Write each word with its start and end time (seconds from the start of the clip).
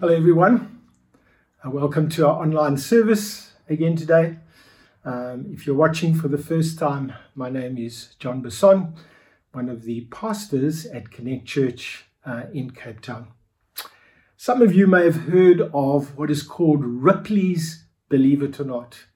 Hello, 0.00 0.12
everyone. 0.12 0.80
Uh, 1.64 1.70
welcome 1.70 2.08
to 2.08 2.26
our 2.26 2.42
online 2.42 2.76
service 2.76 3.52
again 3.68 3.94
today. 3.94 4.36
Um, 5.04 5.46
if 5.52 5.66
you're 5.66 5.76
watching 5.76 6.16
for 6.16 6.26
the 6.26 6.36
first 6.36 6.80
time, 6.80 7.12
my 7.36 7.48
name 7.48 7.78
is 7.78 8.16
John 8.18 8.42
Besson, 8.42 8.96
one 9.52 9.68
of 9.68 9.84
the 9.84 10.06
pastors 10.06 10.84
at 10.84 11.12
Connect 11.12 11.46
Church 11.46 12.06
uh, 12.26 12.42
in 12.52 12.70
Cape 12.70 13.02
Town. 13.02 13.28
Some 14.36 14.62
of 14.62 14.74
you 14.74 14.88
may 14.88 15.04
have 15.04 15.28
heard 15.28 15.60
of 15.72 16.18
what 16.18 16.28
is 16.28 16.42
called 16.42 16.84
Ripley's 16.84 17.84
Believe 18.08 18.42
It 18.42 18.58
or 18.58 18.64
Not, 18.64 19.06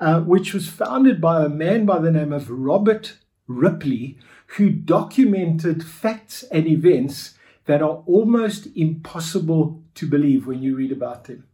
uh, 0.00 0.20
which 0.20 0.52
was 0.52 0.68
founded 0.68 1.18
by 1.18 1.44
a 1.44 1.48
man 1.48 1.86
by 1.86 1.98
the 1.98 2.12
name 2.12 2.34
of 2.34 2.50
Robert 2.50 3.16
Ripley, 3.46 4.18
who 4.58 4.68
documented 4.68 5.82
facts 5.82 6.42
and 6.52 6.66
events 6.66 7.34
that 7.64 7.80
are 7.80 8.02
almost 8.06 8.68
impossible 8.76 9.79
to 9.94 10.06
believe 10.06 10.46
when 10.46 10.62
you 10.62 10.76
read 10.76 10.92
about 10.92 11.24
them. 11.24 11.44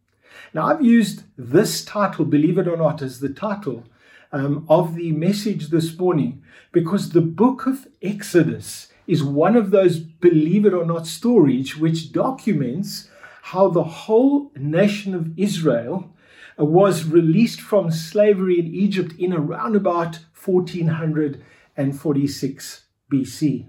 Now, 0.52 0.66
I've 0.66 0.84
used 0.84 1.22
this 1.36 1.84
title, 1.84 2.24
believe 2.24 2.58
it 2.58 2.68
or 2.68 2.76
not, 2.76 3.02
as 3.02 3.20
the 3.20 3.28
title 3.28 3.84
um, 4.32 4.66
of 4.68 4.94
the 4.94 5.12
message 5.12 5.68
this 5.68 5.98
morning 5.98 6.42
because 6.72 7.10
the 7.10 7.20
book 7.20 7.66
of 7.66 7.86
Exodus 8.02 8.88
is 9.06 9.22
one 9.22 9.56
of 9.56 9.70
those 9.70 9.98
believe 9.98 10.66
it 10.66 10.74
or 10.74 10.84
not 10.84 11.06
stories 11.06 11.76
which 11.76 12.12
documents 12.12 13.08
how 13.42 13.68
the 13.68 13.84
whole 13.84 14.50
nation 14.56 15.14
of 15.14 15.38
Israel 15.38 16.12
uh, 16.58 16.64
was 16.64 17.04
released 17.04 17.60
from 17.60 17.90
slavery 17.90 18.58
in 18.58 18.66
Egypt 18.66 19.12
in 19.18 19.32
around 19.32 19.76
about 19.76 20.18
1446 20.44 22.84
BC. 23.12 23.66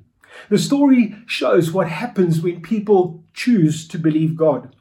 The 0.49 0.57
story 0.57 1.15
shows 1.25 1.71
what 1.71 1.89
happens 1.89 2.41
when 2.41 2.61
people 2.61 3.23
choose 3.33 3.87
to 3.89 3.97
believe 3.97 4.35
God. 4.35 4.75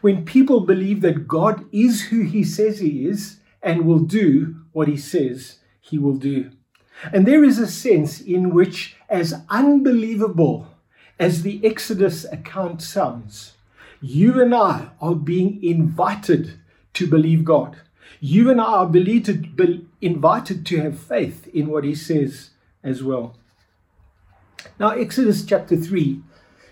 When 0.00 0.24
people 0.24 0.60
believe 0.60 1.00
that 1.00 1.26
God 1.26 1.64
is 1.72 2.06
who 2.06 2.22
he 2.22 2.44
says 2.44 2.78
he 2.78 3.06
is 3.06 3.40
and 3.62 3.84
will 3.84 3.98
do 3.98 4.56
what 4.72 4.88
he 4.88 4.96
says 4.96 5.58
he 5.80 5.98
will 5.98 6.16
do. 6.16 6.50
And 7.12 7.26
there 7.26 7.44
is 7.44 7.58
a 7.58 7.66
sense 7.66 8.20
in 8.20 8.50
which, 8.50 8.96
as 9.08 9.42
unbelievable 9.48 10.68
as 11.18 11.42
the 11.42 11.64
Exodus 11.64 12.24
account 12.24 12.82
sounds, 12.82 13.54
you 14.00 14.40
and 14.40 14.54
I 14.54 14.90
are 15.00 15.14
being 15.14 15.62
invited 15.62 16.58
to 16.94 17.06
believe 17.06 17.44
God. 17.44 17.76
You 18.20 18.50
and 18.50 18.60
I 18.60 18.64
are 18.64 18.86
believed, 18.86 19.56
be, 19.56 19.86
invited 20.00 20.66
to 20.66 20.80
have 20.80 20.98
faith 20.98 21.48
in 21.48 21.68
what 21.68 21.84
he 21.84 21.94
says 21.94 22.50
as 22.82 23.02
well. 23.02 23.36
Now, 24.78 24.90
Exodus 24.90 25.44
chapter 25.44 25.76
3 25.76 26.20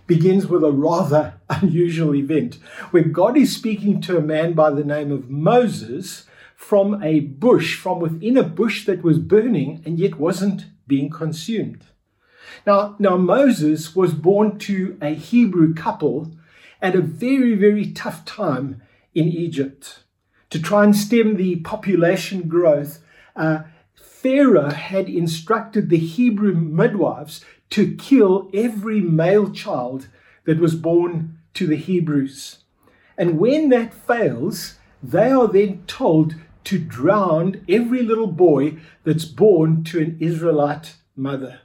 begins 0.06 0.46
with 0.46 0.62
a 0.62 0.70
rather 0.70 1.34
unusual 1.50 2.14
event 2.14 2.54
where 2.90 3.02
God 3.02 3.36
is 3.36 3.54
speaking 3.54 4.00
to 4.02 4.16
a 4.16 4.22
man 4.22 4.52
by 4.52 4.70
the 4.70 4.84
name 4.84 5.10
of 5.10 5.30
Moses 5.30 6.24
from 6.54 7.02
a 7.02 7.20
bush, 7.20 7.76
from 7.76 8.00
within 8.00 8.36
a 8.36 8.42
bush 8.42 8.86
that 8.86 9.02
was 9.02 9.18
burning 9.18 9.82
and 9.84 9.98
yet 9.98 10.18
wasn't 10.18 10.66
being 10.86 11.10
consumed. 11.10 11.84
Now, 12.66 12.96
now 12.98 13.16
Moses 13.16 13.94
was 13.94 14.14
born 14.14 14.58
to 14.60 14.96
a 15.02 15.14
Hebrew 15.14 15.74
couple 15.74 16.32
at 16.80 16.94
a 16.94 17.00
very, 17.00 17.54
very 17.54 17.90
tough 17.92 18.24
time 18.24 18.82
in 19.14 19.28
Egypt. 19.28 20.00
To 20.50 20.62
try 20.62 20.84
and 20.84 20.96
stem 20.96 21.36
the 21.36 21.56
population 21.56 22.48
growth, 22.48 23.00
uh, 23.34 23.64
Pharaoh 23.94 24.70
had 24.70 25.08
instructed 25.08 25.88
the 25.88 25.98
Hebrew 25.98 26.54
midwives 26.54 27.44
to 27.70 27.96
kill 27.96 28.50
every 28.54 29.00
male 29.00 29.50
child 29.50 30.08
that 30.44 30.58
was 30.58 30.74
born 30.74 31.38
to 31.54 31.66
the 31.66 31.76
Hebrews. 31.76 32.58
And 33.18 33.38
when 33.38 33.70
that 33.70 33.94
fails, 33.94 34.76
they 35.02 35.30
are 35.30 35.48
then 35.48 35.82
told 35.86 36.34
to 36.64 36.78
drown 36.78 37.64
every 37.68 38.02
little 38.02 38.26
boy 38.26 38.78
that's 39.04 39.24
born 39.24 39.84
to 39.84 40.00
an 40.00 40.16
Israelite 40.20 40.96
mother. 41.14 41.60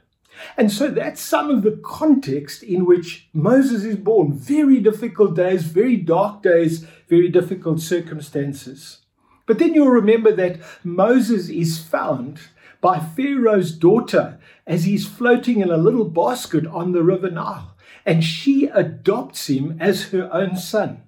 And 0.56 0.72
so 0.72 0.88
that's 0.88 1.20
some 1.20 1.50
of 1.50 1.62
the 1.62 1.78
context 1.84 2.62
in 2.62 2.86
which 2.86 3.28
Moses 3.32 3.84
is 3.84 3.96
born. 3.96 4.32
Very 4.32 4.80
difficult 4.80 5.36
days, 5.36 5.64
very 5.64 5.96
dark 5.96 6.42
days, 6.42 6.86
very 7.08 7.28
difficult 7.28 7.80
circumstances. 7.80 8.98
But 9.46 9.58
then 9.58 9.74
you'll 9.74 9.88
remember 9.88 10.32
that 10.32 10.60
Moses 10.84 11.48
is 11.48 11.78
found 11.78 12.40
by 12.82 12.98
Pharaoh's 12.98 13.72
daughter 13.72 14.38
as 14.66 14.84
he's 14.84 15.08
floating 15.08 15.60
in 15.60 15.70
a 15.70 15.78
little 15.78 16.04
basket 16.04 16.66
on 16.66 16.92
the 16.92 17.02
River 17.02 17.30
Nile. 17.30 17.74
And 18.04 18.22
she 18.22 18.66
adopts 18.66 19.48
him 19.48 19.78
as 19.80 20.10
her 20.10 20.28
own 20.30 20.56
son. 20.56 21.02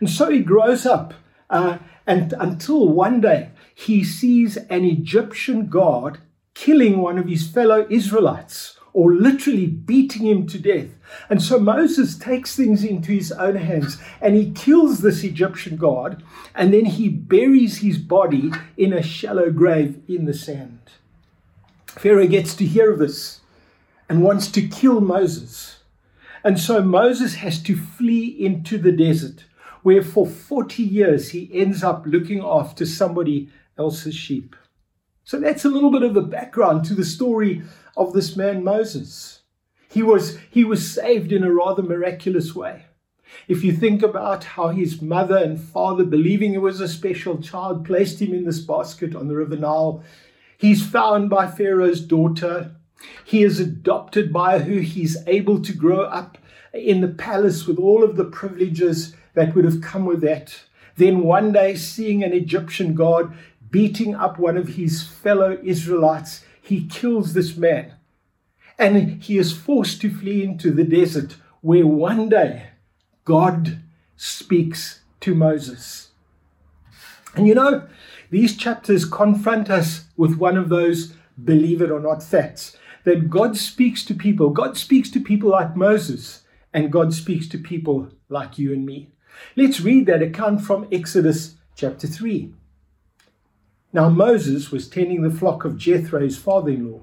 And 0.00 0.10
so 0.10 0.30
he 0.30 0.40
grows 0.40 0.84
up 0.84 1.14
uh, 1.50 1.78
and 2.06 2.32
until 2.32 2.88
one 2.88 3.20
day 3.20 3.50
he 3.74 4.02
sees 4.02 4.56
an 4.56 4.84
Egyptian 4.84 5.66
guard 5.66 6.18
killing 6.54 6.98
one 6.98 7.18
of 7.18 7.28
his 7.28 7.46
fellow 7.46 7.86
Israelites 7.90 8.78
or 8.94 9.14
literally 9.14 9.66
beating 9.66 10.26
him 10.26 10.46
to 10.46 10.58
death. 10.58 10.88
And 11.28 11.42
so 11.42 11.58
Moses 11.58 12.16
takes 12.16 12.56
things 12.56 12.82
into 12.82 13.12
his 13.12 13.30
own 13.32 13.56
hands 13.56 13.98
and 14.20 14.34
he 14.34 14.50
kills 14.52 15.00
this 15.00 15.22
Egyptian 15.22 15.76
guard 15.76 16.22
and 16.54 16.72
then 16.72 16.86
he 16.86 17.08
buries 17.08 17.78
his 17.78 17.98
body 17.98 18.50
in 18.76 18.92
a 18.92 19.02
shallow 19.02 19.50
grave 19.50 20.00
in 20.08 20.24
the 20.24 20.34
sand. 20.34 20.80
Pharaoh 21.88 22.26
gets 22.26 22.54
to 22.56 22.64
hear 22.64 22.92
of 22.92 22.98
this 22.98 23.40
and 24.08 24.22
wants 24.22 24.50
to 24.52 24.68
kill 24.68 25.00
Moses. 25.00 25.80
And 26.44 26.58
so 26.58 26.82
Moses 26.82 27.36
has 27.36 27.62
to 27.64 27.76
flee 27.76 28.26
into 28.26 28.78
the 28.78 28.92
desert, 28.92 29.44
where 29.82 30.02
for 30.02 30.26
40 30.26 30.82
years 30.82 31.30
he 31.30 31.50
ends 31.52 31.82
up 31.82 32.04
looking 32.06 32.42
after 32.42 32.86
somebody 32.86 33.50
else's 33.76 34.14
sheep. 34.14 34.54
So 35.24 35.38
that's 35.38 35.64
a 35.64 35.68
little 35.68 35.90
bit 35.90 36.02
of 36.02 36.14
the 36.14 36.22
background 36.22 36.84
to 36.86 36.94
the 36.94 37.04
story 37.04 37.62
of 37.96 38.12
this 38.12 38.36
man 38.36 38.64
Moses. 38.64 39.42
He 39.90 40.02
was, 40.02 40.38
he 40.50 40.64
was 40.64 40.92
saved 40.92 41.32
in 41.32 41.42
a 41.42 41.52
rather 41.52 41.82
miraculous 41.82 42.54
way. 42.54 42.84
If 43.46 43.62
you 43.62 43.72
think 43.72 44.02
about 44.02 44.44
how 44.44 44.68
his 44.68 45.02
mother 45.02 45.36
and 45.36 45.60
father, 45.60 46.04
believing 46.04 46.52
he 46.52 46.58
was 46.58 46.80
a 46.80 46.88
special 46.88 47.38
child, 47.42 47.84
placed 47.84 48.20
him 48.20 48.32
in 48.32 48.44
this 48.44 48.60
basket 48.60 49.14
on 49.14 49.28
the 49.28 49.36
River 49.36 49.56
Nile, 49.56 50.02
He's 50.58 50.84
found 50.84 51.30
by 51.30 51.46
Pharaoh's 51.46 52.00
daughter. 52.00 52.72
He 53.24 53.44
is 53.44 53.60
adopted 53.60 54.32
by 54.32 54.58
who 54.58 54.80
he's 54.80 55.16
able 55.28 55.62
to 55.62 55.72
grow 55.72 56.02
up 56.02 56.36
in 56.74 57.00
the 57.00 57.08
palace 57.08 57.64
with 57.64 57.78
all 57.78 58.02
of 58.02 58.16
the 58.16 58.24
privileges 58.24 59.14
that 59.34 59.54
would 59.54 59.64
have 59.64 59.80
come 59.80 60.04
with 60.04 60.20
that. 60.22 60.62
Then 60.96 61.22
one 61.22 61.52
day, 61.52 61.76
seeing 61.76 62.24
an 62.24 62.32
Egyptian 62.32 62.94
guard 62.94 63.32
beating 63.70 64.16
up 64.16 64.36
one 64.36 64.56
of 64.56 64.70
his 64.70 65.04
fellow 65.04 65.60
Israelites, 65.62 66.44
he 66.60 66.88
kills 66.88 67.34
this 67.34 67.56
man. 67.56 67.92
And 68.76 69.22
he 69.22 69.38
is 69.38 69.56
forced 69.56 70.00
to 70.00 70.12
flee 70.12 70.42
into 70.42 70.72
the 70.72 70.82
desert, 70.82 71.36
where 71.60 71.86
one 71.86 72.28
day 72.28 72.70
God 73.24 73.78
speaks 74.16 75.02
to 75.20 75.36
Moses. 75.36 76.08
And 77.36 77.46
you 77.46 77.54
know, 77.54 77.86
these 78.30 78.56
chapters 78.56 79.04
confront 79.04 79.70
us 79.70 80.07
with 80.18 80.36
one 80.36 80.58
of 80.58 80.68
those 80.68 81.14
believe 81.42 81.80
it 81.80 81.90
or 81.90 82.00
not 82.00 82.22
facts 82.22 82.76
that 83.04 83.30
God 83.30 83.56
speaks 83.56 84.04
to 84.04 84.14
people. 84.14 84.50
God 84.50 84.76
speaks 84.76 85.10
to 85.12 85.20
people 85.20 85.48
like 85.48 85.74
Moses, 85.74 86.42
and 86.74 86.92
God 86.92 87.14
speaks 87.14 87.48
to 87.48 87.58
people 87.58 88.10
like 88.28 88.58
you 88.58 88.70
and 88.70 88.84
me. 88.84 89.08
Let's 89.56 89.80
read 89.80 90.04
that 90.06 90.20
account 90.20 90.60
from 90.60 90.86
Exodus 90.92 91.54
chapter 91.74 92.06
3. 92.06 92.52
Now 93.94 94.10
Moses 94.10 94.70
was 94.70 94.88
tending 94.88 95.22
the 95.22 95.30
flock 95.30 95.64
of 95.64 95.78
Jethro's 95.78 96.36
father 96.36 96.70
in 96.70 96.92
law, 96.92 97.00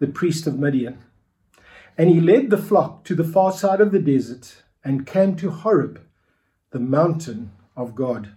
the 0.00 0.08
priest 0.08 0.48
of 0.48 0.58
Midian. 0.58 0.98
And 1.96 2.10
he 2.10 2.20
led 2.20 2.50
the 2.50 2.58
flock 2.58 3.04
to 3.04 3.14
the 3.14 3.22
far 3.22 3.52
side 3.52 3.80
of 3.80 3.92
the 3.92 4.00
desert 4.00 4.62
and 4.82 5.06
came 5.06 5.36
to 5.36 5.50
Horeb, 5.50 6.00
the 6.72 6.80
mountain 6.80 7.52
of 7.76 7.94
God. 7.94 8.32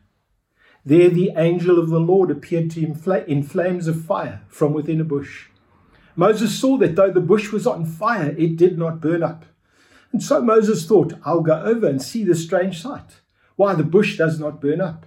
There 0.85 1.09
the 1.09 1.31
angel 1.35 1.79
of 1.79 1.89
the 1.89 1.99
Lord 1.99 2.29
appeared 2.29 2.71
to 2.71 2.81
him 2.81 2.99
in 3.27 3.43
flames 3.43 3.87
of 3.87 4.03
fire 4.03 4.41
from 4.49 4.73
within 4.73 4.99
a 4.99 5.05
bush. 5.05 5.47
Moses 6.15 6.59
saw 6.59 6.77
that 6.77 6.95
though 6.95 7.11
the 7.11 7.21
bush 7.21 7.51
was 7.51 7.65
on 7.65 7.85
fire, 7.85 8.35
it 8.37 8.57
did 8.57 8.77
not 8.77 9.01
burn 9.01 9.23
up. 9.23 9.45
And 10.11 10.21
so 10.21 10.41
Moses 10.41 10.85
thought, 10.85 11.13
I'll 11.25 11.41
go 11.41 11.59
over 11.61 11.87
and 11.87 12.01
see 12.01 12.23
the 12.23 12.35
strange 12.35 12.81
sight, 12.81 13.21
why 13.55 13.73
the 13.73 13.83
bush 13.83 14.17
does 14.17 14.39
not 14.39 14.61
burn 14.61 14.79
up. 14.79 15.05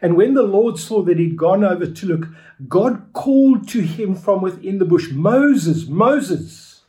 And 0.00 0.16
when 0.16 0.34
the 0.34 0.42
Lord 0.42 0.78
saw 0.78 1.02
that 1.02 1.18
he'd 1.18 1.36
gone 1.36 1.64
over 1.64 1.86
to 1.86 2.06
look, 2.06 2.28
God 2.68 3.12
called 3.12 3.68
to 3.68 3.80
him 3.82 4.14
from 4.14 4.40
within 4.40 4.78
the 4.78 4.84
bush, 4.84 5.10
Moses, 5.10 5.86
Moses. 5.86 6.82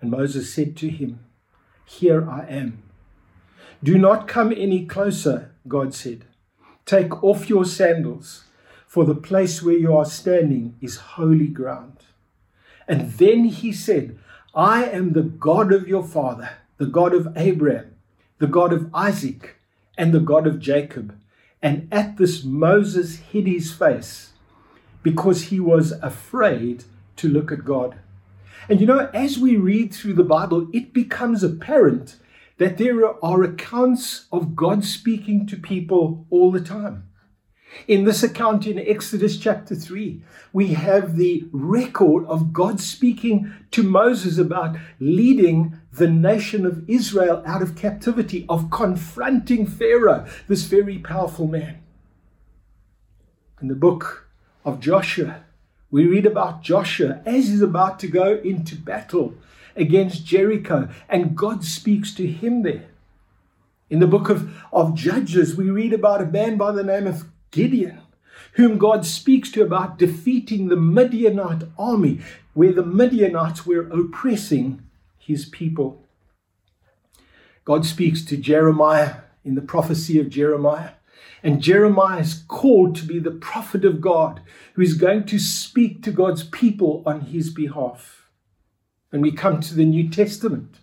And 0.00 0.10
Moses 0.10 0.52
said 0.52 0.76
to 0.78 0.88
him, 0.88 1.20
Here 1.84 2.28
I 2.28 2.46
am. 2.46 2.82
Do 3.82 3.98
not 3.98 4.26
come 4.26 4.52
any 4.52 4.86
closer, 4.86 5.52
God 5.68 5.94
said. 5.94 6.24
Take 6.88 7.22
off 7.22 7.50
your 7.50 7.66
sandals, 7.66 8.44
for 8.86 9.04
the 9.04 9.14
place 9.14 9.62
where 9.62 9.76
you 9.76 9.94
are 9.94 10.06
standing 10.06 10.74
is 10.80 10.96
holy 11.18 11.48
ground. 11.48 11.98
And 12.88 13.12
then 13.12 13.44
he 13.44 13.74
said, 13.74 14.18
I 14.54 14.84
am 14.84 15.12
the 15.12 15.22
God 15.22 15.70
of 15.70 15.86
your 15.86 16.02
father, 16.02 16.48
the 16.78 16.86
God 16.86 17.12
of 17.12 17.28
Abraham, 17.36 17.94
the 18.38 18.46
God 18.46 18.72
of 18.72 18.88
Isaac, 18.94 19.56
and 19.98 20.14
the 20.14 20.20
God 20.20 20.46
of 20.46 20.60
Jacob. 20.60 21.14
And 21.60 21.88
at 21.92 22.16
this, 22.16 22.42
Moses 22.42 23.16
hid 23.16 23.46
his 23.46 23.70
face 23.70 24.32
because 25.02 25.42
he 25.42 25.60
was 25.60 25.92
afraid 25.92 26.84
to 27.16 27.28
look 27.28 27.52
at 27.52 27.66
God. 27.66 27.98
And 28.66 28.80
you 28.80 28.86
know, 28.86 29.10
as 29.12 29.38
we 29.38 29.56
read 29.56 29.92
through 29.92 30.14
the 30.14 30.24
Bible, 30.24 30.66
it 30.72 30.94
becomes 30.94 31.42
apparent 31.42 32.16
that 32.58 32.76
there 32.76 33.24
are 33.24 33.42
accounts 33.42 34.26
of 34.30 34.54
God 34.54 34.84
speaking 34.84 35.46
to 35.46 35.56
people 35.56 36.26
all 36.30 36.50
the 36.50 36.60
time. 36.60 37.04
In 37.86 38.04
this 38.04 38.22
account 38.22 38.66
in 38.66 38.78
Exodus 38.78 39.36
chapter 39.36 39.74
3, 39.74 40.22
we 40.52 40.68
have 40.68 41.16
the 41.16 41.46
record 41.52 42.24
of 42.26 42.52
God 42.52 42.80
speaking 42.80 43.52
to 43.70 43.82
Moses 43.82 44.38
about 44.38 44.76
leading 44.98 45.78
the 45.92 46.08
nation 46.08 46.64
of 46.64 46.88
Israel 46.88 47.42
out 47.46 47.62
of 47.62 47.76
captivity, 47.76 48.46
of 48.48 48.70
confronting 48.70 49.66
Pharaoh, 49.66 50.26
this 50.48 50.64
very 50.64 50.98
powerful 50.98 51.46
man. 51.46 51.78
In 53.60 53.68
the 53.68 53.74
book 53.74 54.28
of 54.64 54.80
Joshua, 54.80 55.44
we 55.90 56.06
read 56.06 56.26
about 56.26 56.62
Joshua 56.62 57.20
as 57.26 57.48
he's 57.48 57.62
about 57.62 57.98
to 58.00 58.08
go 58.08 58.36
into 58.36 58.76
battle 58.76 59.34
against 59.78 60.26
Jericho, 60.26 60.88
and 61.08 61.36
God 61.36 61.64
speaks 61.64 62.14
to 62.14 62.26
him 62.26 62.62
there. 62.62 62.86
In 63.90 64.00
the 64.00 64.06
book 64.06 64.28
of, 64.28 64.54
of 64.72 64.94
Judges, 64.94 65.56
we 65.56 65.70
read 65.70 65.92
about 65.92 66.20
a 66.20 66.26
man 66.26 66.56
by 66.56 66.72
the 66.72 66.82
name 66.82 67.06
of 67.06 67.24
Gideon, 67.50 68.02
whom 68.52 68.76
God 68.76 69.06
speaks 69.06 69.50
to 69.52 69.62
about 69.62 69.98
defeating 69.98 70.68
the 70.68 70.76
Midianite 70.76 71.64
army, 71.78 72.20
where 72.52 72.72
the 72.72 72.84
Midianites 72.84 73.64
were 73.64 73.88
oppressing 73.88 74.82
his 75.18 75.46
people. 75.46 76.04
God 77.64 77.86
speaks 77.86 78.24
to 78.26 78.36
Jeremiah 78.36 79.16
in 79.44 79.54
the 79.54 79.62
prophecy 79.62 80.18
of 80.18 80.28
Jeremiah. 80.28 80.92
And 81.42 81.62
Jeremiah 81.62 82.20
is 82.20 82.42
called 82.48 82.96
to 82.96 83.06
be 83.06 83.18
the 83.18 83.30
prophet 83.30 83.84
of 83.84 84.00
God 84.00 84.40
who 84.74 84.82
is 84.82 84.94
going 84.94 85.24
to 85.26 85.38
speak 85.38 86.02
to 86.02 86.10
God's 86.10 86.42
people 86.42 87.02
on 87.06 87.20
his 87.20 87.50
behalf. 87.50 88.17
When 89.10 89.22
we 89.22 89.32
come 89.32 89.60
to 89.60 89.74
the 89.74 89.86
New 89.86 90.08
Testament, 90.08 90.76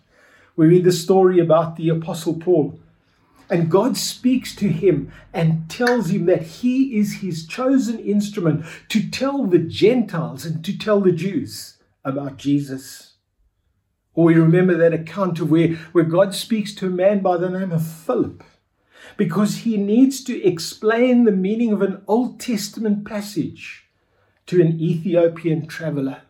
we 0.56 0.66
read 0.66 0.84
the 0.84 0.92
story 0.92 1.38
about 1.38 1.76
the 1.76 1.88
Apostle 1.88 2.34
Paul 2.34 2.78
and 3.48 3.70
God 3.70 3.96
speaks 3.96 4.54
to 4.56 4.68
him 4.68 5.12
and 5.32 5.70
tells 5.70 6.10
him 6.10 6.26
that 6.26 6.42
he 6.42 6.98
is 6.98 7.20
his 7.20 7.46
chosen 7.46 7.98
instrument 8.00 8.64
to 8.88 9.08
tell 9.08 9.44
the 9.44 9.58
Gentiles 9.58 10.44
and 10.44 10.64
to 10.64 10.76
tell 10.76 11.00
the 11.00 11.12
Jews 11.12 11.76
about 12.04 12.38
Jesus. 12.38 13.14
Or 14.14 14.26
we 14.26 14.34
remember 14.34 14.76
that 14.76 14.94
account 14.94 15.40
of 15.40 15.50
where, 15.50 15.74
where 15.92 16.04
God 16.04 16.34
speaks 16.34 16.74
to 16.76 16.86
a 16.86 16.90
man 16.90 17.20
by 17.20 17.36
the 17.36 17.50
name 17.50 17.70
of 17.70 17.86
Philip 17.86 18.42
because 19.16 19.58
he 19.58 19.76
needs 19.76 20.24
to 20.24 20.42
explain 20.42 21.24
the 21.24 21.32
meaning 21.32 21.72
of 21.72 21.82
an 21.82 22.02
Old 22.08 22.40
Testament 22.40 23.04
passage 23.04 23.84
to 24.46 24.60
an 24.60 24.80
Ethiopian 24.80 25.66
traveler. 25.66 26.22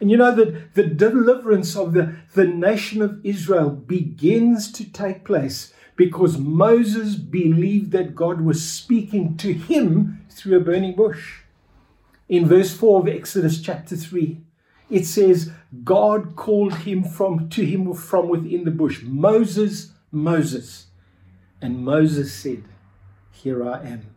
And 0.00 0.10
you 0.10 0.16
know 0.16 0.34
that 0.34 0.74
the 0.74 0.84
deliverance 0.84 1.76
of 1.76 1.92
the, 1.92 2.16
the 2.34 2.46
nation 2.46 3.02
of 3.02 3.24
Israel 3.24 3.70
begins 3.70 4.70
to 4.72 4.84
take 4.84 5.24
place 5.24 5.72
because 5.96 6.38
Moses 6.38 7.16
believed 7.16 7.90
that 7.90 8.14
God 8.14 8.40
was 8.40 8.66
speaking 8.66 9.36
to 9.38 9.52
him 9.52 10.24
through 10.30 10.56
a 10.56 10.60
burning 10.60 10.94
bush. 10.94 11.40
In 12.28 12.46
verse 12.46 12.76
4 12.76 13.00
of 13.00 13.08
Exodus 13.08 13.60
chapter 13.60 13.96
3, 13.96 14.40
it 14.90 15.04
says, 15.04 15.50
God 15.82 16.36
called 16.36 16.74
him 16.78 17.02
from 17.02 17.48
to 17.50 17.64
him 17.64 17.92
from 17.94 18.28
within 18.28 18.64
the 18.64 18.70
bush, 18.70 19.02
Moses, 19.02 19.92
Moses. 20.12 20.86
And 21.60 21.84
Moses 21.84 22.32
said, 22.32 22.64
Here 23.32 23.68
I 23.68 23.82
am. 23.82 24.14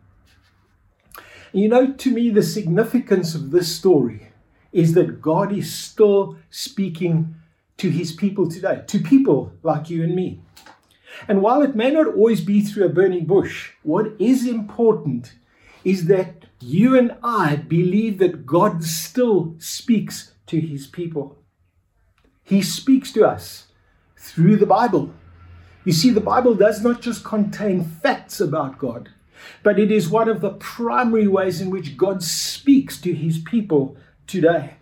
You 1.52 1.68
know, 1.68 1.92
to 1.92 2.10
me, 2.10 2.30
the 2.30 2.42
significance 2.42 3.34
of 3.34 3.50
this 3.50 3.74
story 3.74 4.31
is 4.72 4.94
that 4.94 5.20
God 5.20 5.52
is 5.52 5.72
still 5.72 6.36
speaking 6.50 7.34
to 7.76 7.90
his 7.90 8.12
people 8.12 8.48
today, 8.50 8.82
to 8.86 8.98
people 8.98 9.52
like 9.62 9.90
you 9.90 10.02
and 10.02 10.14
me. 10.14 10.40
And 11.28 11.42
while 11.42 11.62
it 11.62 11.76
may 11.76 11.90
not 11.90 12.06
always 12.06 12.40
be 12.40 12.62
through 12.62 12.86
a 12.86 12.90
burning 12.90 13.26
bush, 13.26 13.72
what 13.82 14.12
is 14.18 14.46
important 14.46 15.34
is 15.84 16.06
that 16.06 16.46
you 16.60 16.96
and 16.96 17.16
I 17.22 17.56
believe 17.56 18.18
that 18.18 18.46
God 18.46 18.84
still 18.84 19.54
speaks 19.58 20.32
to 20.46 20.60
his 20.60 20.86
people. 20.86 21.38
He 22.44 22.62
speaks 22.62 23.12
to 23.12 23.26
us 23.26 23.66
through 24.16 24.56
the 24.56 24.66
Bible. 24.66 25.12
You 25.84 25.92
see, 25.92 26.10
the 26.10 26.20
Bible 26.20 26.54
does 26.54 26.82
not 26.82 27.00
just 27.00 27.24
contain 27.24 27.84
facts 27.84 28.40
about 28.40 28.78
God, 28.78 29.08
but 29.62 29.78
it 29.78 29.90
is 29.90 30.08
one 30.08 30.28
of 30.28 30.40
the 30.40 30.50
primary 30.50 31.26
ways 31.26 31.60
in 31.60 31.70
which 31.70 31.96
God 31.96 32.22
speaks 32.22 33.00
to 33.00 33.12
his 33.12 33.38
people 33.38 33.96
today. 34.32 34.74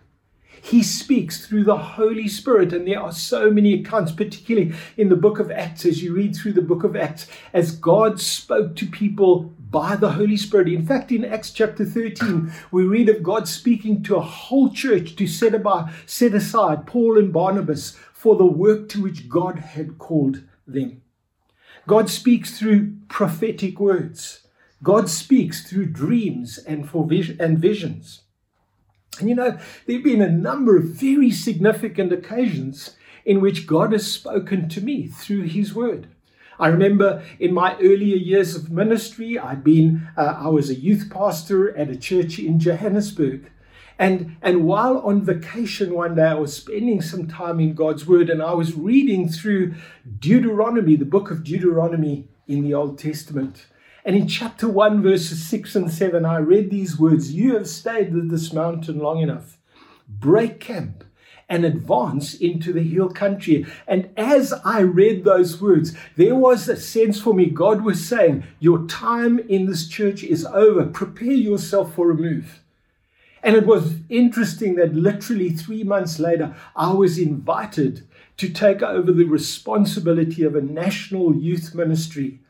He 0.62 0.82
speaks 0.82 1.44
through 1.44 1.64
the 1.64 1.76
Holy 1.76 2.28
Spirit. 2.28 2.72
And 2.72 2.86
there 2.86 3.00
are 3.00 3.12
so 3.12 3.50
many 3.50 3.74
accounts, 3.74 4.12
particularly 4.12 4.74
in 4.96 5.08
the 5.08 5.16
book 5.16 5.40
of 5.40 5.50
Acts, 5.50 5.84
as 5.84 6.02
you 6.02 6.14
read 6.14 6.36
through 6.36 6.52
the 6.52 6.62
book 6.62 6.84
of 6.84 6.94
Acts, 6.94 7.26
as 7.52 7.72
God 7.72 8.20
spoke 8.20 8.76
to 8.76 8.86
people 8.86 9.52
by 9.70 9.96
the 9.96 10.12
Holy 10.12 10.36
Spirit. 10.36 10.68
In 10.68 10.86
fact, 10.86 11.10
in 11.10 11.24
Acts 11.24 11.50
chapter 11.50 11.84
13, 11.84 12.52
we 12.70 12.84
read 12.84 13.08
of 13.08 13.22
God 13.22 13.48
speaking 13.48 14.02
to 14.04 14.16
a 14.16 14.20
whole 14.20 14.70
church 14.70 15.16
to 15.16 15.26
set, 15.26 15.54
about, 15.54 15.90
set 16.06 16.34
aside 16.34 16.86
Paul 16.86 17.18
and 17.18 17.32
Barnabas 17.32 17.96
for 18.12 18.36
the 18.36 18.46
work 18.46 18.88
to 18.90 19.02
which 19.02 19.28
God 19.28 19.58
had 19.58 19.98
called 19.98 20.42
them. 20.66 21.02
God 21.86 22.08
speaks 22.08 22.56
through 22.58 22.96
prophetic 23.08 23.80
words. 23.80 24.46
God 24.82 25.08
speaks 25.08 25.68
through 25.68 25.86
dreams 25.86 26.58
and, 26.58 26.88
for 26.88 27.06
vis- 27.06 27.36
and 27.38 27.58
visions. 27.58 28.22
And 29.20 29.28
you 29.28 29.34
know, 29.34 29.58
there 29.86 29.96
have 29.96 30.04
been 30.04 30.22
a 30.22 30.30
number 30.30 30.76
of 30.76 30.84
very 30.84 31.30
significant 31.30 32.12
occasions 32.12 32.96
in 33.24 33.40
which 33.40 33.66
God 33.66 33.92
has 33.92 34.10
spoken 34.10 34.68
to 34.70 34.80
me 34.80 35.06
through 35.06 35.42
His 35.42 35.74
Word. 35.74 36.08
I 36.58 36.68
remember 36.68 37.22
in 37.38 37.54
my 37.54 37.74
earlier 37.76 38.16
years 38.16 38.54
of 38.54 38.70
ministry, 38.70 39.38
I'd 39.38 39.64
been, 39.64 40.08
uh, 40.16 40.34
I 40.38 40.48
was 40.48 40.68
a 40.68 40.74
youth 40.74 41.10
pastor 41.10 41.76
at 41.76 41.88
a 41.88 41.96
church 41.96 42.38
in 42.38 42.58
Johannesburg. 42.58 43.50
And, 43.98 44.36
and 44.42 44.64
while 44.64 44.98
on 44.98 45.24
vacation 45.24 45.94
one 45.94 46.14
day, 46.14 46.24
I 46.24 46.34
was 46.34 46.56
spending 46.56 47.02
some 47.02 47.28
time 47.28 47.60
in 47.60 47.74
God's 47.74 48.06
Word 48.06 48.30
and 48.30 48.42
I 48.42 48.52
was 48.54 48.74
reading 48.74 49.28
through 49.28 49.74
Deuteronomy, 50.18 50.96
the 50.96 51.04
book 51.04 51.30
of 51.30 51.44
Deuteronomy 51.44 52.28
in 52.46 52.62
the 52.62 52.74
Old 52.74 52.98
Testament. 52.98 53.66
And 54.10 54.18
in 54.18 54.26
chapter 54.26 54.68
1, 54.68 55.04
verses 55.04 55.46
6 55.46 55.76
and 55.76 55.88
7, 55.88 56.24
I 56.24 56.38
read 56.38 56.68
these 56.68 56.98
words 56.98 57.32
You 57.32 57.54
have 57.54 57.68
stayed 57.68 58.12
with 58.12 58.28
this 58.28 58.52
mountain 58.52 58.98
long 58.98 59.22
enough. 59.22 59.56
Break 60.08 60.58
camp 60.58 61.04
and 61.48 61.64
advance 61.64 62.34
into 62.34 62.72
the 62.72 62.82
hill 62.82 63.10
country. 63.10 63.66
And 63.86 64.10
as 64.16 64.52
I 64.64 64.80
read 64.80 65.22
those 65.22 65.62
words, 65.62 65.96
there 66.16 66.34
was 66.34 66.68
a 66.68 66.76
sense 66.76 67.20
for 67.20 67.32
me 67.34 67.50
God 67.50 67.84
was 67.84 68.04
saying, 68.04 68.42
Your 68.58 68.84
time 68.88 69.38
in 69.48 69.66
this 69.66 69.86
church 69.86 70.24
is 70.24 70.44
over. 70.44 70.86
Prepare 70.86 71.28
yourself 71.30 71.94
for 71.94 72.10
a 72.10 72.16
move. 72.16 72.64
And 73.44 73.54
it 73.54 73.64
was 73.64 73.94
interesting 74.08 74.74
that 74.74 74.92
literally 74.92 75.50
three 75.50 75.84
months 75.84 76.18
later, 76.18 76.56
I 76.74 76.92
was 76.94 77.16
invited 77.16 78.08
to 78.38 78.48
take 78.48 78.82
over 78.82 79.12
the 79.12 79.26
responsibility 79.26 80.42
of 80.42 80.56
a 80.56 80.62
national 80.62 81.36
youth 81.36 81.76
ministry 81.76 82.40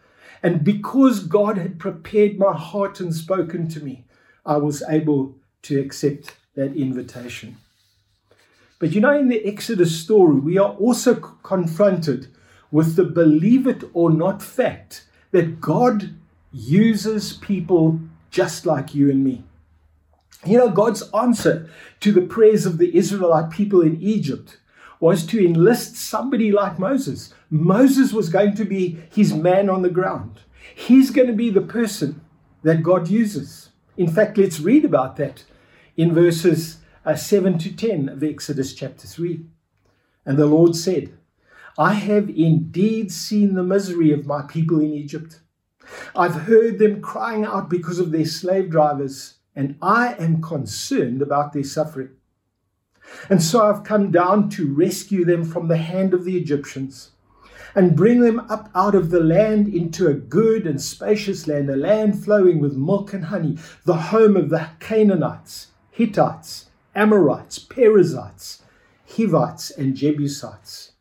and 0.42 0.64
because 0.64 1.20
God 1.20 1.58
had 1.58 1.78
prepared 1.78 2.38
my 2.38 2.56
heart 2.56 3.00
and 3.00 3.14
spoken 3.14 3.68
to 3.68 3.80
me, 3.80 4.04
I 4.46 4.56
was 4.56 4.82
able 4.88 5.34
to 5.62 5.78
accept 5.78 6.36
that 6.54 6.74
invitation. 6.74 7.58
But 8.78 8.92
you 8.92 9.00
know, 9.00 9.16
in 9.16 9.28
the 9.28 9.44
Exodus 9.46 10.00
story, 10.00 10.40
we 10.40 10.56
are 10.56 10.72
also 10.72 11.14
confronted 11.14 12.28
with 12.70 12.96
the 12.96 13.04
believe 13.04 13.66
it 13.66 13.84
or 13.92 14.10
not 14.10 14.42
fact 14.42 15.04
that 15.32 15.60
God 15.60 16.14
uses 16.52 17.34
people 17.34 18.00
just 18.30 18.64
like 18.64 18.94
you 18.94 19.10
and 19.10 19.22
me. 19.22 19.44
You 20.46 20.56
know, 20.56 20.70
God's 20.70 21.02
answer 21.12 21.68
to 22.00 22.12
the 22.12 22.22
prayers 22.22 22.64
of 22.64 22.78
the 22.78 22.96
Israelite 22.96 23.50
people 23.50 23.82
in 23.82 24.00
Egypt 24.00 24.56
was 25.00 25.26
to 25.26 25.44
enlist 25.44 25.96
somebody 25.96 26.52
like 26.52 26.78
Moses. 26.78 27.34
Moses 27.48 28.12
was 28.12 28.28
going 28.28 28.54
to 28.54 28.64
be 28.64 28.98
his 29.10 29.32
man 29.32 29.68
on 29.68 29.82
the 29.82 29.90
ground. 29.90 30.40
He's 30.74 31.10
going 31.10 31.26
to 31.26 31.32
be 31.32 31.50
the 31.50 31.62
person 31.62 32.20
that 32.62 32.82
God 32.82 33.08
uses. 33.08 33.70
In 33.96 34.08
fact, 34.08 34.38
let's 34.38 34.60
read 34.60 34.84
about 34.84 35.16
that 35.16 35.44
in 35.96 36.14
verses 36.14 36.78
uh, 37.04 37.16
7 37.16 37.58
to 37.58 37.74
10 37.74 38.10
of 38.10 38.22
Exodus 38.22 38.74
chapter 38.74 39.06
3. 39.06 39.44
And 40.26 40.38
the 40.38 40.46
Lord 40.46 40.76
said, 40.76 41.16
I 41.78 41.94
have 41.94 42.28
indeed 42.28 43.10
seen 43.10 43.54
the 43.54 43.62
misery 43.62 44.12
of 44.12 44.26
my 44.26 44.42
people 44.42 44.80
in 44.80 44.92
Egypt. 44.92 45.40
I've 46.14 46.42
heard 46.42 46.78
them 46.78 47.00
crying 47.00 47.44
out 47.44 47.70
because 47.70 47.98
of 47.98 48.12
their 48.12 48.26
slave 48.26 48.70
drivers, 48.70 49.38
and 49.56 49.76
I 49.80 50.14
am 50.14 50.42
concerned 50.42 51.22
about 51.22 51.52
their 51.52 51.64
suffering. 51.64 52.10
And 53.28 53.42
so 53.42 53.64
I've 53.64 53.84
come 53.84 54.10
down 54.10 54.48
to 54.50 54.72
rescue 54.72 55.24
them 55.24 55.44
from 55.44 55.68
the 55.68 55.76
hand 55.76 56.14
of 56.14 56.24
the 56.24 56.36
Egyptians. 56.36 57.10
and 57.74 57.96
bring 57.96 58.20
them 58.20 58.40
up 58.50 58.68
out 58.74 58.94
of 58.94 59.10
the 59.10 59.20
land 59.20 59.68
into 59.68 60.08
a 60.08 60.14
good 60.14 60.66
and 60.66 60.80
spacious 60.80 61.46
land, 61.46 61.70
a 61.70 61.76
land 61.76 62.22
flowing 62.22 62.60
with 62.60 62.76
milk 62.76 63.12
and 63.12 63.26
honey, 63.26 63.56
the 63.84 63.94
home 63.94 64.36
of 64.36 64.50
the 64.50 64.68
Canaanites, 64.80 65.68
Hittites, 65.90 66.70
Amorites, 66.94 67.58
Perizzites, 67.58 68.62
Hivites, 69.16 69.70
and 69.70 69.94
Jebusites. 69.94 70.92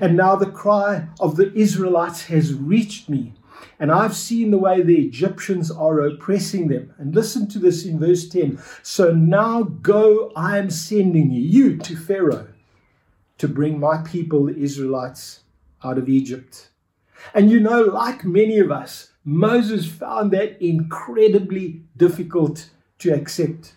And 0.00 0.16
now 0.16 0.36
the 0.36 0.50
cry 0.50 1.08
of 1.20 1.36
the 1.36 1.52
Israelites 1.54 2.26
has 2.26 2.54
reached 2.54 3.08
me, 3.08 3.34
and 3.78 3.90
I've 3.90 4.14
seen 4.14 4.50
the 4.50 4.58
way 4.58 4.82
the 4.82 5.00
Egyptians 5.00 5.70
are 5.70 6.00
oppressing 6.00 6.68
them. 6.68 6.94
And 6.98 7.14
listen 7.14 7.48
to 7.48 7.58
this 7.58 7.84
in 7.84 7.98
verse 7.98 8.28
10. 8.28 8.58
So 8.82 9.12
now 9.12 9.62
go, 9.62 10.32
I 10.36 10.58
am 10.58 10.70
sending 10.70 11.30
you 11.30 11.76
to 11.78 11.96
Pharaoh 11.96 12.48
to 13.38 13.48
bring 13.48 13.78
my 13.78 13.98
people, 14.02 14.46
the 14.46 14.56
Israelites, 14.56 15.40
out 15.82 15.98
of 15.98 16.08
Egypt. 16.08 16.70
And 17.34 17.50
you 17.50 17.60
know, 17.60 17.82
like 17.82 18.24
many 18.24 18.58
of 18.58 18.70
us, 18.70 19.10
Moses 19.24 19.86
found 19.86 20.30
that 20.32 20.62
incredibly 20.64 21.82
difficult 21.96 22.70
to 22.98 23.14
accept. 23.14 23.74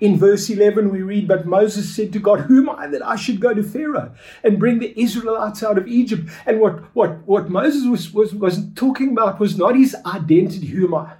In 0.00 0.16
verse 0.16 0.48
11, 0.48 0.90
we 0.90 1.02
read, 1.02 1.26
But 1.26 1.46
Moses 1.46 1.94
said 1.94 2.12
to 2.12 2.20
God, 2.20 2.40
Who 2.40 2.58
am 2.58 2.70
I 2.70 2.86
that 2.86 3.04
I 3.04 3.16
should 3.16 3.40
go 3.40 3.52
to 3.52 3.62
Pharaoh 3.62 4.14
and 4.44 4.58
bring 4.58 4.78
the 4.78 4.98
Israelites 5.00 5.62
out 5.62 5.78
of 5.78 5.88
Egypt? 5.88 6.30
And 6.46 6.60
what, 6.60 6.94
what, 6.94 7.26
what 7.26 7.50
Moses 7.50 7.86
was, 7.86 8.12
was, 8.12 8.32
was 8.34 8.60
talking 8.74 9.10
about 9.10 9.40
was 9.40 9.58
not 9.58 9.74
his 9.76 9.96
identity, 10.06 10.68
who 10.68 10.86
am 10.86 10.94
I? 10.94 11.14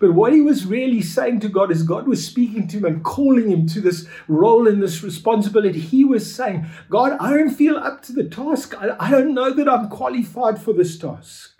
But 0.00 0.12
what 0.12 0.32
he 0.32 0.40
was 0.40 0.66
really 0.66 1.02
saying 1.02 1.40
to 1.40 1.48
God 1.48 1.72
is 1.72 1.82
God 1.82 2.06
was 2.06 2.24
speaking 2.24 2.68
to 2.68 2.76
him 2.76 2.84
and 2.84 3.02
calling 3.02 3.50
him 3.50 3.66
to 3.68 3.80
this 3.80 4.06
role 4.28 4.68
and 4.68 4.82
this 4.82 5.02
responsibility. 5.02 5.80
He 5.80 6.04
was 6.04 6.32
saying, 6.32 6.66
God, 6.88 7.16
I 7.18 7.30
don't 7.30 7.50
feel 7.50 7.76
up 7.76 8.02
to 8.02 8.12
the 8.12 8.24
task. 8.24 8.74
I, 8.78 8.94
I 9.00 9.10
don't 9.10 9.34
know 9.34 9.52
that 9.52 9.68
I'm 9.68 9.88
qualified 9.88 10.60
for 10.60 10.72
this 10.72 10.98
task. 10.98 11.54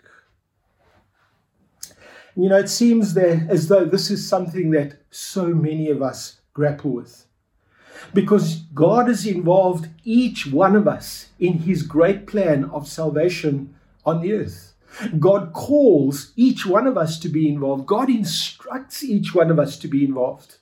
You 2.35 2.47
know, 2.47 2.59
it 2.59 2.69
seems 2.69 3.15
that 3.15 3.49
as 3.49 3.67
though 3.67 3.83
this 3.83 4.09
is 4.09 4.25
something 4.25 4.71
that 4.71 5.01
so 5.11 5.47
many 5.47 5.89
of 5.89 6.01
us 6.01 6.38
grapple 6.59 6.91
with. 6.91 7.25
Because 8.13 8.63
God 8.73 9.07
has 9.07 9.25
involved 9.25 9.87
each 10.03 10.45
one 10.45 10.75
of 10.75 10.87
us 10.87 11.29
in 11.39 11.59
his 11.59 11.83
great 11.83 12.27
plan 12.27 12.65
of 12.65 12.85
salvation 12.85 13.73
on 14.05 14.21
the 14.21 14.33
earth. 14.33 14.73
God 15.19 15.53
calls 15.53 16.33
each 16.35 16.65
one 16.65 16.85
of 16.85 16.97
us 16.97 17.17
to 17.19 17.29
be 17.29 17.47
involved. 17.47 17.85
God 17.85 18.09
instructs 18.09 19.03
each 19.03 19.33
one 19.33 19.49
of 19.49 19.57
us 19.57 19.77
to 19.79 19.87
be 19.87 20.03
involved. 20.03 20.57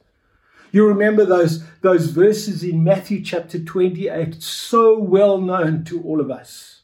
You 0.72 0.86
remember 0.86 1.26
those, 1.26 1.64
those 1.82 2.08
verses 2.08 2.64
in 2.64 2.84
Matthew 2.84 3.24
chapter 3.24 3.58
28, 3.58 4.44
so 4.44 5.00
well 5.00 5.40
known 5.40 5.84
to 5.86 6.04
all 6.04 6.22
of 6.22 6.30
us. 6.30 6.82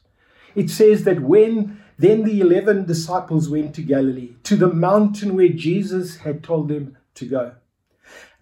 It 0.56 0.70
says 0.70 1.04
that 1.04 1.20
when 1.20 1.80
then 1.98 2.24
the 2.24 2.40
11 2.40 2.86
disciples 2.86 3.48
went 3.48 3.74
to 3.76 3.82
Galilee, 3.82 4.34
to 4.44 4.56
the 4.56 4.72
mountain 4.72 5.36
where 5.36 5.48
Jesus 5.48 6.16
had 6.18 6.42
told 6.42 6.68
them 6.68 6.96
to 7.14 7.26
go. 7.26 7.52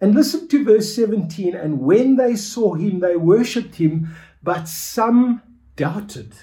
And 0.03 0.13
listen 0.13 0.49
to 0.49 0.65
verse 0.65 0.93
17. 0.93 1.55
And 1.55 1.79
when 1.79 2.17
they 2.17 2.35
saw 2.35 2.73
him, 2.73 2.99
they 2.99 3.15
worshipped 3.15 3.75
him, 3.75 4.13
but 4.43 4.67
some 4.67 5.41
doubted. 5.77 6.33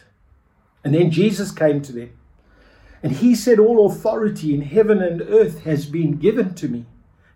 And 0.82 0.94
then 0.94 1.10
Jesus 1.10 1.52
came 1.52 1.82
to 1.82 1.92
them. 1.92 2.18
And 3.02 3.12
he 3.12 3.34
said, 3.34 3.58
All 3.58 3.84
authority 3.84 4.54
in 4.54 4.62
heaven 4.62 5.02
and 5.02 5.20
earth 5.20 5.64
has 5.64 5.84
been 5.84 6.16
given 6.16 6.54
to 6.54 6.68
me. 6.68 6.86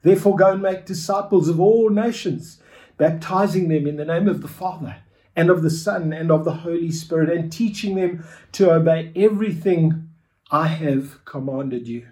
Therefore, 0.00 0.35
go 0.35 0.52
and 0.52 0.62
make 0.62 0.87
disciples 0.87 1.50
of 1.50 1.61
all 1.61 1.90
nations, 1.90 2.59
baptizing 2.97 3.69
them 3.69 3.87
in 3.87 3.97
the 3.97 4.07
name 4.07 4.26
of 4.26 4.40
the 4.40 4.49
Father 4.49 4.97
and 5.37 5.50
of 5.50 5.62
the 5.62 5.69
Son 5.69 6.14
and 6.14 6.31
of 6.31 6.47
the 6.47 6.54
Holy 6.54 6.90
Spirit, 6.90 7.28
and 7.28 7.52
teaching 7.52 7.97
them 7.97 8.25
to 8.52 8.73
obey 8.73 9.12
everything 9.14 10.09
I 10.50 10.69
have 10.69 11.23
commanded 11.26 11.87
you. 11.87 12.07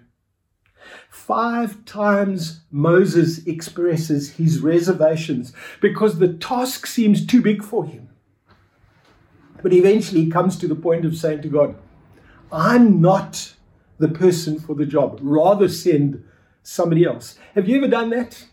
Five 1.09 1.85
times 1.85 2.61
Moses 2.71 3.45
expresses 3.45 4.31
his 4.31 4.59
reservations 4.59 5.53
because 5.81 6.19
the 6.19 6.33
task 6.33 6.87
seems 6.87 7.25
too 7.25 7.41
big 7.41 7.63
for 7.63 7.85
him. 7.85 8.09
But 9.61 9.73
eventually 9.73 10.25
he 10.25 10.29
comes 10.29 10.57
to 10.57 10.67
the 10.67 10.75
point 10.75 11.05
of 11.05 11.17
saying 11.17 11.41
to 11.43 11.47
God, 11.47 11.75
I'm 12.51 13.01
not 13.01 13.53
the 13.97 14.09
person 14.09 14.59
for 14.59 14.75
the 14.75 14.85
job. 14.85 15.19
Rather 15.21 15.69
send 15.69 16.23
somebody 16.61 17.05
else. 17.05 17.37
Have 17.55 17.67
you 17.67 17.77
ever 17.77 17.87
done 17.87 18.09
that? 18.11 18.45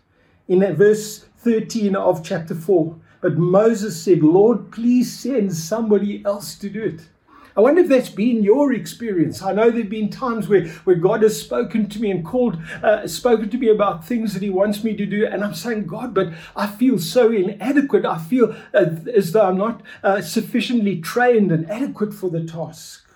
In 0.49 0.61
that 0.61 0.77
verse 0.77 1.27
13 1.39 1.97
of 1.97 2.25
chapter 2.25 2.55
4. 2.55 2.97
But 3.21 3.37
Moses 3.37 4.03
said, 4.03 4.23
Lord, 4.23 4.71
please 4.71 5.13
send 5.13 5.55
somebody 5.55 6.25
else 6.25 6.55
to 6.57 6.71
do 6.71 6.83
it. 6.83 7.09
I 7.57 7.61
wonder 7.61 7.83
if 7.83 7.88
that's 7.88 8.09
been 8.09 8.42
your 8.42 8.73
experience. 8.73 9.42
I 9.42 9.52
know 9.52 9.71
there 9.71 9.80
have 9.80 9.90
been 9.90 10.09
times 10.09 10.49
where, 10.49 10.69
where 10.85 10.97
God 10.97 11.23
has 11.23 11.40
spoken 11.40 11.88
to 11.88 12.00
me 12.00 12.11
and 12.11 12.25
called, 12.25 12.59
uh, 12.83 13.07
spoken 13.07 13.50
to 13.50 13.59
me 13.59 13.69
about 13.69 14.07
things 14.07 14.35
that 14.35 14.42
He 14.42 14.50
wants 14.50 14.85
me 14.85 14.97
to 14.97 15.07
do, 15.07 15.26
and 15.26 15.42
I'm 15.42 15.54
saying, 15.54 15.87
God, 15.87 16.14
but 16.14 16.33
I 16.54 16.66
feel 16.66 16.99
so 16.99 17.33
inadequate. 17.33 18.04
I 18.04 18.19
feel 18.19 18.54
uh, 18.75 18.87
as 19.14 19.33
though 19.33 19.49
I'm 19.49 19.59
not 19.59 19.83
uh, 20.02 20.21
sufficiently 20.21 21.00
trained 21.00 21.50
and 21.50 21.71
adequate 21.71 22.14
for 22.14 22.30
the 22.30 22.45
task. 22.45 23.07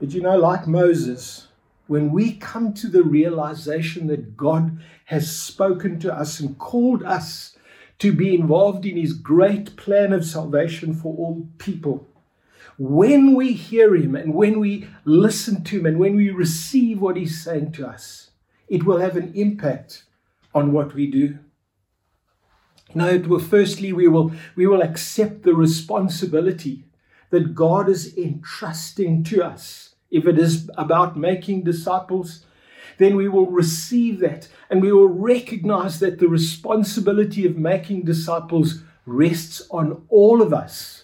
But 0.00 0.12
you 0.12 0.22
know, 0.22 0.38
like 0.38 0.66
Moses, 0.66 1.48
when 1.88 2.12
we 2.12 2.34
come 2.34 2.72
to 2.74 2.88
the 2.88 3.02
realization 3.02 4.06
that 4.06 4.36
God 4.36 4.78
has 5.06 5.34
spoken 5.34 5.98
to 6.00 6.14
us 6.14 6.38
and 6.38 6.56
called 6.58 7.02
us 7.02 7.56
to 7.98 8.12
be 8.12 8.34
involved 8.34 8.86
in 8.86 8.96
his 8.96 9.12
great 9.12 9.74
plan 9.76 10.12
of 10.12 10.24
salvation 10.24 10.94
for 10.94 11.16
all 11.16 11.48
people, 11.58 12.06
when 12.78 13.34
we 13.34 13.52
hear 13.52 13.94
him 13.94 14.14
and 14.14 14.34
when 14.34 14.60
we 14.60 14.88
listen 15.04 15.64
to 15.64 15.78
him 15.78 15.86
and 15.86 15.98
when 15.98 16.16
we 16.16 16.30
receive 16.30 17.00
what 17.00 17.16
he's 17.16 17.42
saying 17.42 17.72
to 17.72 17.86
us, 17.86 18.30
it 18.68 18.84
will 18.84 18.98
have 18.98 19.16
an 19.16 19.32
impact 19.34 20.04
on 20.54 20.72
what 20.72 20.94
we 20.94 21.10
do. 21.10 21.38
Now, 22.94 23.08
it 23.08 23.26
will 23.26 23.40
firstly 23.40 23.92
we 23.92 24.08
will 24.08 24.32
we 24.56 24.66
will 24.66 24.80
accept 24.80 25.42
the 25.42 25.54
responsibility 25.54 26.84
that 27.30 27.54
God 27.54 27.88
is 27.88 28.16
entrusting 28.16 29.24
to 29.24 29.44
us 29.44 29.88
if 30.10 30.26
it 30.26 30.38
is 30.38 30.70
about 30.76 31.16
making 31.16 31.64
disciples, 31.64 32.44
then 32.98 33.16
we 33.16 33.28
will 33.28 33.46
receive 33.46 34.20
that 34.20 34.48
and 34.70 34.82
we 34.82 34.92
will 34.92 35.08
recognize 35.08 36.00
that 36.00 36.18
the 36.18 36.28
responsibility 36.28 37.46
of 37.46 37.56
making 37.56 38.02
disciples 38.02 38.82
rests 39.06 39.62
on 39.70 40.02
all 40.08 40.42
of 40.42 40.52
us. 40.52 40.97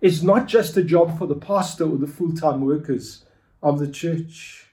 It's 0.00 0.22
not 0.22 0.48
just 0.48 0.76
a 0.76 0.82
job 0.82 1.18
for 1.18 1.26
the 1.26 1.34
pastor 1.34 1.84
or 1.84 1.96
the 1.96 2.06
full 2.06 2.32
time 2.34 2.62
workers 2.62 3.24
of 3.62 3.78
the 3.78 3.90
church. 3.90 4.66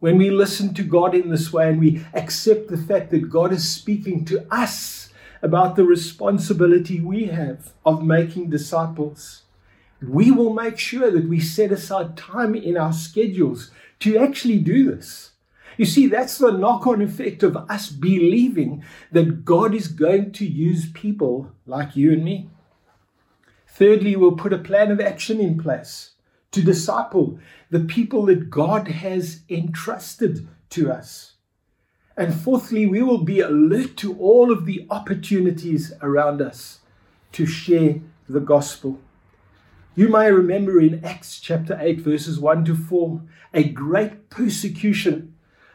When 0.00 0.18
we 0.18 0.30
listen 0.30 0.74
to 0.74 0.82
God 0.82 1.14
in 1.14 1.30
this 1.30 1.52
way 1.52 1.68
and 1.68 1.78
we 1.80 2.04
accept 2.12 2.68
the 2.68 2.76
fact 2.76 3.10
that 3.10 3.30
God 3.30 3.52
is 3.52 3.68
speaking 3.68 4.24
to 4.26 4.44
us 4.52 5.10
about 5.40 5.76
the 5.76 5.84
responsibility 5.84 7.00
we 7.00 7.26
have 7.26 7.72
of 7.86 8.04
making 8.04 8.50
disciples, 8.50 9.42
we 10.02 10.30
will 10.30 10.52
make 10.52 10.78
sure 10.78 11.10
that 11.10 11.28
we 11.28 11.40
set 11.40 11.72
aside 11.72 12.16
time 12.16 12.54
in 12.54 12.76
our 12.76 12.92
schedules 12.92 13.70
to 14.00 14.18
actually 14.18 14.58
do 14.58 14.94
this. 14.94 15.30
You 15.76 15.84
see, 15.84 16.06
that's 16.06 16.38
the 16.38 16.50
knock 16.50 16.86
on 16.86 17.00
effect 17.00 17.42
of 17.42 17.56
us 17.56 17.88
believing 17.88 18.84
that 19.12 19.44
God 19.44 19.74
is 19.74 19.88
going 19.88 20.32
to 20.32 20.46
use 20.46 20.90
people 20.92 21.52
like 21.66 21.96
you 21.96 22.12
and 22.12 22.24
me. 22.24 22.48
Thirdly, 23.74 24.14
we'll 24.14 24.36
put 24.36 24.52
a 24.52 24.58
plan 24.58 24.92
of 24.92 25.00
action 25.00 25.40
in 25.40 25.58
place 25.58 26.12
to 26.52 26.62
disciple 26.62 27.40
the 27.70 27.80
people 27.80 28.26
that 28.26 28.48
God 28.48 28.86
has 28.86 29.40
entrusted 29.48 30.46
to 30.70 30.92
us. 30.92 31.32
And 32.16 32.32
fourthly, 32.32 32.86
we 32.86 33.02
will 33.02 33.24
be 33.24 33.40
alert 33.40 33.96
to 33.96 34.16
all 34.18 34.52
of 34.52 34.64
the 34.64 34.86
opportunities 34.90 35.92
around 36.00 36.40
us 36.40 36.82
to 37.32 37.46
share 37.46 37.96
the 38.28 38.38
gospel. 38.38 39.00
You 39.96 40.08
may 40.08 40.30
remember 40.30 40.80
in 40.80 41.04
Acts 41.04 41.40
chapter 41.40 41.76
8, 41.80 42.00
verses 42.00 42.38
1 42.38 42.64
to 42.66 42.76
4, 42.76 43.22
a 43.52 43.64
great 43.64 44.30
persecution 44.30 45.34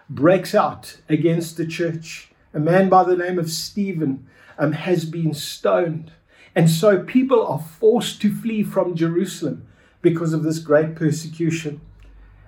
breaks 0.10 0.56
out 0.56 1.02
against 1.10 1.58
the 1.58 1.68
church. 1.68 2.32
A 2.54 2.60
man 2.60 2.88
by 2.88 3.04
the 3.04 3.18
name 3.18 3.38
of 3.38 3.52
Stephen 3.52 4.26
um, 4.58 4.72
has 4.72 5.04
been 5.04 5.34
stoned. 5.34 6.14
And 6.60 6.70
so 6.70 7.02
people 7.02 7.48
are 7.48 7.58
forced 7.80 8.22
to 8.22 8.36
flee 8.36 8.64
from 8.64 8.94
Jerusalem 8.94 9.66
because 10.02 10.34
of 10.34 10.44
this 10.44 10.60
great 10.60 10.94
persecution. 10.94 11.80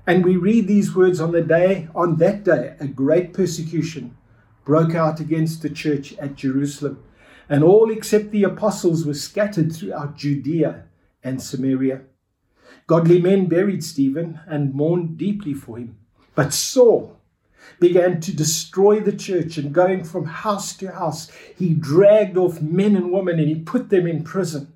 And 0.05 0.25
we 0.25 0.35
read 0.35 0.67
these 0.67 0.93
words 0.93 1.21
on 1.21 1.31
the 1.31 1.41
day, 1.41 1.87
on 1.95 2.17
that 2.17 2.43
day, 2.43 2.75
a 2.81 2.87
great 2.87 3.31
persecution 3.31 4.17
broke 4.65 4.95
out 4.95 5.21
against 5.21 5.61
the 5.61 5.69
church 5.69 6.11
at 6.17 6.35
Jerusalem. 6.35 7.01
And 7.47 7.63
all 7.63 7.89
except 7.89 8.31
the 8.31 8.43
apostles 8.43 9.05
were 9.05 9.13
scattered 9.13 9.73
throughout 9.73 10.17
Judea 10.17 10.83
and 11.23 11.41
Samaria. 11.41 12.01
Godly 12.87 13.21
men 13.21 13.45
buried 13.47 13.81
Stephen 13.81 14.41
and 14.45 14.75
mourned 14.75 15.17
deeply 15.17 15.53
for 15.53 15.77
him. 15.77 15.95
But 16.35 16.51
Saul 16.51 17.20
began 17.79 18.21
to 18.21 18.35
destroy 18.35 18.99
the 18.99 19.15
church 19.15 19.57
and 19.57 19.73
going 19.73 20.03
from 20.03 20.25
house 20.25 20.75
to 20.77 20.91
house, 20.91 21.31
he 21.57 21.73
dragged 21.73 22.37
off 22.37 22.61
men 22.61 22.95
and 22.95 23.11
women 23.11 23.39
and 23.39 23.47
he 23.47 23.55
put 23.55 23.89
them 23.89 24.07
in 24.07 24.23
prison. 24.23 24.71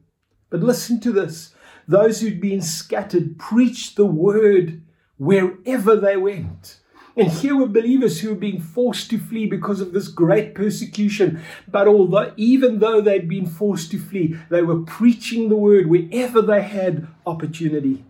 But 0.49 0.61
listen 0.61 0.99
to 1.01 1.11
this 1.11 1.53
those 1.87 2.21
who'd 2.21 2.41
been 2.41 2.61
scattered 2.61 3.37
preached 3.37 3.95
the 3.95 4.05
word 4.05 4.81
wherever 5.17 5.95
they 5.95 6.17
went. 6.17 6.79
And 7.17 7.31
here 7.31 7.55
were 7.55 7.67
believers 7.67 8.19
who 8.19 8.29
were 8.29 8.35
being 8.35 8.59
forced 8.59 9.09
to 9.11 9.17
flee 9.17 9.45
because 9.45 9.79
of 9.79 9.93
this 9.93 10.09
great 10.09 10.53
persecution. 10.53 11.41
But 11.67 11.87
although, 11.87 12.33
even 12.35 12.79
though 12.79 12.99
they'd 12.99 13.29
been 13.29 13.45
forced 13.45 13.91
to 13.91 13.99
flee, 13.99 14.35
they 14.49 14.63
were 14.63 14.79
preaching 14.79 15.47
the 15.47 15.55
word 15.55 15.87
wherever 15.87 16.41
they 16.41 16.61
had 16.61 17.07
opportunity. 17.25 18.03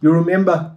You 0.00 0.10
remember 0.10 0.76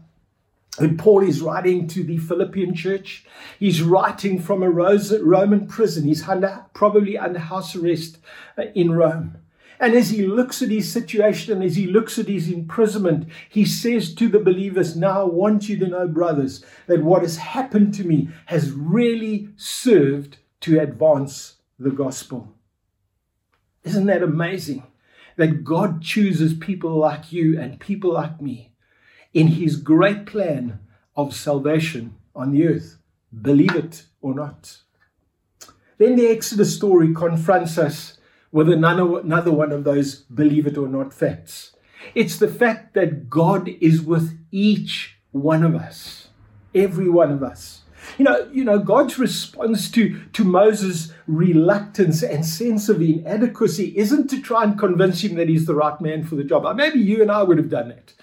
when 0.77 0.97
Paul 0.97 1.21
is 1.21 1.41
writing 1.41 1.87
to 1.89 2.03
the 2.03 2.17
Philippian 2.17 2.73
church, 2.73 3.25
he's 3.59 3.83
writing 3.83 4.39
from 4.39 4.63
a 4.63 4.69
Roman 4.69 5.67
prison. 5.67 6.05
He's 6.05 6.27
under, 6.27 6.65
probably 6.73 7.17
under 7.17 7.39
house 7.39 7.75
arrest 7.75 8.17
uh, 8.57 8.63
in 8.73 8.91
Rome. 8.91 9.37
And 9.79 9.93
as 9.93 10.09
he 10.09 10.25
looks 10.25 10.61
at 10.61 10.69
his 10.69 10.91
situation, 10.91 11.53
and 11.53 11.63
as 11.63 11.75
he 11.75 11.87
looks 11.87 12.17
at 12.17 12.27
his 12.27 12.49
imprisonment, 12.49 13.27
he 13.49 13.65
says 13.65 14.15
to 14.15 14.29
the 14.29 14.39
believers, 14.39 14.95
Now 14.95 15.21
I 15.21 15.25
want 15.25 15.69
you 15.69 15.77
to 15.77 15.87
know, 15.87 16.07
brothers, 16.07 16.63
that 16.87 17.03
what 17.03 17.21
has 17.21 17.37
happened 17.37 17.93
to 17.95 18.03
me 18.03 18.29
has 18.45 18.71
really 18.71 19.49
served 19.55 20.37
to 20.61 20.79
advance 20.79 21.57
the 21.77 21.91
gospel. 21.91 22.55
Isn't 23.83 24.05
that 24.07 24.23
amazing? 24.23 24.83
That 25.35 25.63
God 25.63 26.01
chooses 26.01 26.53
people 26.53 26.95
like 26.95 27.31
you 27.31 27.59
and 27.59 27.79
people 27.79 28.13
like 28.13 28.41
me 28.41 28.72
in 29.33 29.47
his 29.47 29.75
great 29.75 30.25
plan 30.25 30.79
of 31.15 31.33
salvation 31.35 32.15
on 32.35 32.51
the 32.51 32.67
earth. 32.67 32.97
Believe 33.41 33.75
it 33.75 34.03
or 34.21 34.33
not. 34.33 34.77
Then 35.97 36.15
the 36.15 36.27
Exodus 36.27 36.75
story 36.75 37.13
confronts 37.13 37.77
us 37.77 38.17
with 38.51 38.69
another 38.69 39.51
one 39.51 39.71
of 39.71 39.83
those 39.83 40.15
believe 40.15 40.67
it 40.67 40.77
or 40.77 40.87
not 40.87 41.13
facts. 41.13 41.75
It's 42.13 42.37
the 42.37 42.47
fact 42.47 42.93
that 42.93 43.29
God 43.29 43.67
is 43.81 44.01
with 44.01 44.37
each 44.51 45.17
one 45.31 45.63
of 45.63 45.75
us, 45.75 46.27
every 46.75 47.09
one 47.09 47.31
of 47.31 47.41
us. 47.41 47.81
You 48.17 48.25
know, 48.25 48.49
you 48.51 48.63
know, 48.63 48.79
God's 48.79 49.17
response 49.17 49.89
to, 49.91 50.19
to 50.33 50.43
Moses' 50.43 51.13
reluctance 51.25 52.21
and 52.21 52.45
sense 52.45 52.89
of 52.89 53.01
inadequacy 53.01 53.97
isn't 53.97 54.29
to 54.29 54.41
try 54.41 54.63
and 54.63 54.77
convince 54.77 55.23
him 55.23 55.35
that 55.35 55.49
he's 55.49 55.65
the 55.65 55.75
right 55.75 55.99
man 56.01 56.23
for 56.23 56.35
the 56.35 56.43
job. 56.43 56.75
Maybe 56.75 56.99
you 56.99 57.21
and 57.21 57.31
I 57.31 57.43
would 57.43 57.57
have 57.57 57.69
done 57.69 57.89
that. 57.89 58.13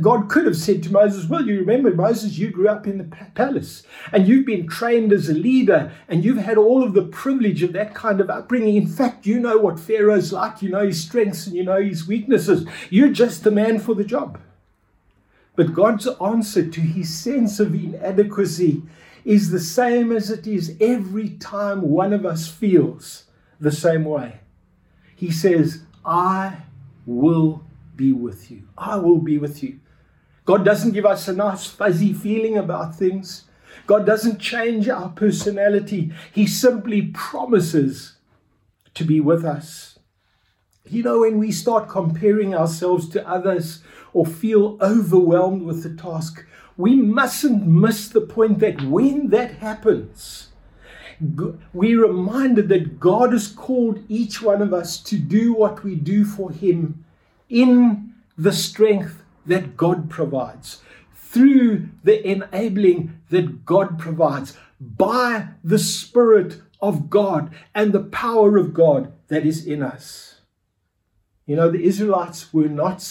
God 0.00 0.28
could 0.28 0.46
have 0.46 0.56
said 0.56 0.82
to 0.82 0.92
Moses, 0.92 1.28
Well, 1.28 1.46
you 1.46 1.60
remember, 1.60 1.94
Moses, 1.94 2.38
you 2.38 2.50
grew 2.50 2.68
up 2.68 2.88
in 2.88 2.98
the 2.98 3.16
palace 3.34 3.84
and 4.10 4.26
you've 4.26 4.46
been 4.46 4.66
trained 4.66 5.12
as 5.12 5.28
a 5.28 5.34
leader 5.34 5.92
and 6.08 6.24
you've 6.24 6.38
had 6.38 6.58
all 6.58 6.82
of 6.82 6.92
the 6.92 7.02
privilege 7.02 7.62
of 7.62 7.72
that 7.74 7.94
kind 7.94 8.20
of 8.20 8.28
upbringing. 8.28 8.74
In 8.74 8.88
fact, 8.88 9.26
you 9.26 9.38
know 9.38 9.58
what 9.58 9.78
Pharaoh's 9.78 10.32
like, 10.32 10.60
you 10.60 10.70
know 10.70 10.86
his 10.86 11.02
strengths 11.02 11.46
and 11.46 11.54
you 11.54 11.62
know 11.62 11.80
his 11.80 12.08
weaknesses. 12.08 12.66
You're 12.90 13.12
just 13.12 13.44
the 13.44 13.52
man 13.52 13.78
for 13.78 13.94
the 13.94 14.04
job. 14.04 14.40
But 15.54 15.72
God's 15.72 16.08
answer 16.20 16.68
to 16.68 16.80
his 16.80 17.16
sense 17.16 17.60
of 17.60 17.74
inadequacy 17.74 18.82
is 19.24 19.50
the 19.50 19.60
same 19.60 20.10
as 20.10 20.30
it 20.30 20.46
is 20.46 20.76
every 20.80 21.30
time 21.30 21.82
one 21.82 22.12
of 22.12 22.26
us 22.26 22.48
feels 22.48 23.24
the 23.60 23.70
same 23.70 24.04
way. 24.04 24.40
He 25.14 25.30
says, 25.30 25.82
I 26.04 26.62
will 27.06 27.62
be 28.00 28.12
with 28.14 28.50
you. 28.50 28.62
I 28.78 28.96
will 28.96 29.18
be 29.18 29.36
with 29.36 29.62
you. 29.62 29.78
God 30.46 30.64
doesn't 30.64 30.92
give 30.92 31.04
us 31.04 31.28
a 31.28 31.34
nice 31.34 31.66
fuzzy 31.66 32.14
feeling 32.14 32.56
about 32.56 32.96
things. 32.96 33.44
God 33.86 34.06
doesn't 34.06 34.38
change 34.38 34.88
our 34.88 35.10
personality. 35.10 36.10
He 36.32 36.46
simply 36.46 37.02
promises 37.12 38.16
to 38.94 39.04
be 39.04 39.20
with 39.20 39.44
us. 39.44 39.98
You 40.88 41.02
know, 41.02 41.20
when 41.20 41.38
we 41.38 41.52
start 41.52 41.90
comparing 41.90 42.54
ourselves 42.54 43.06
to 43.10 43.28
others 43.28 43.82
or 44.14 44.24
feel 44.24 44.78
overwhelmed 44.80 45.62
with 45.62 45.82
the 45.82 45.94
task, 45.94 46.46
we 46.78 46.96
mustn't 46.96 47.66
miss 47.66 48.08
the 48.08 48.22
point 48.22 48.60
that 48.60 48.80
when 48.82 49.28
that 49.28 49.56
happens, 49.56 50.48
we're 51.74 52.06
reminded 52.06 52.70
that 52.70 52.98
God 52.98 53.34
has 53.34 53.46
called 53.46 54.02
each 54.08 54.40
one 54.40 54.62
of 54.62 54.72
us 54.72 54.98
to 55.02 55.18
do 55.18 55.52
what 55.52 55.84
we 55.84 55.96
do 55.96 56.24
for 56.24 56.50
Him 56.50 57.04
in 57.50 58.14
the 58.38 58.52
strength 58.52 59.22
that 59.44 59.76
God 59.76 60.08
provides, 60.08 60.80
through 61.14 61.88
the 62.02 62.26
enabling 62.26 63.20
that 63.28 63.66
God 63.66 63.98
provides, 63.98 64.56
by 64.80 65.48
the 65.62 65.78
Spirit 65.78 66.62
of 66.80 67.10
God 67.10 67.52
and 67.74 67.92
the 67.92 68.02
power 68.02 68.56
of 68.56 68.72
God 68.72 69.12
that 69.28 69.44
is 69.44 69.66
in 69.66 69.82
us. 69.82 70.40
You 71.46 71.56
know, 71.56 71.70
the 71.70 71.84
Israelites 71.84 72.52
were 72.54 72.68
not 72.68 73.04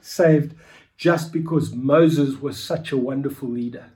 saved 0.00 0.54
just 0.96 1.32
because 1.32 1.72
Moses 1.72 2.40
was 2.40 2.62
such 2.62 2.92
a 2.92 2.96
wonderful 2.96 3.48
leader. 3.48 3.90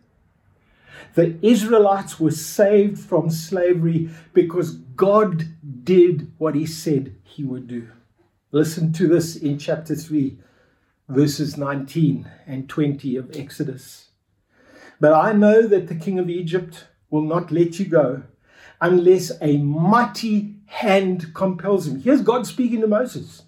The 1.14 1.36
Israelites 1.42 2.18
were 2.20 2.30
saved 2.30 2.98
from 2.98 3.30
slavery 3.30 4.10
because 4.32 4.74
God 4.74 5.46
did 5.84 6.30
what 6.38 6.54
he 6.54 6.66
said 6.66 7.14
he 7.24 7.44
would 7.44 7.66
do. 7.66 7.88
Listen 8.50 8.94
to 8.94 9.06
this 9.06 9.36
in 9.36 9.58
chapter 9.58 9.94
3, 9.94 10.38
verses 11.06 11.58
19 11.58 12.30
and 12.46 12.66
20 12.66 13.16
of 13.16 13.36
Exodus. 13.36 14.08
But 14.98 15.12
I 15.12 15.32
know 15.32 15.66
that 15.66 15.88
the 15.88 15.94
king 15.94 16.18
of 16.18 16.30
Egypt 16.30 16.86
will 17.10 17.22
not 17.22 17.52
let 17.52 17.78
you 17.78 17.84
go 17.84 18.22
unless 18.80 19.32
a 19.42 19.58
mighty 19.58 20.54
hand 20.64 21.34
compels 21.34 21.86
him. 21.86 22.00
Here's 22.00 22.22
God 22.22 22.46
speaking 22.46 22.80
to 22.80 22.86
Moses. 22.86 23.42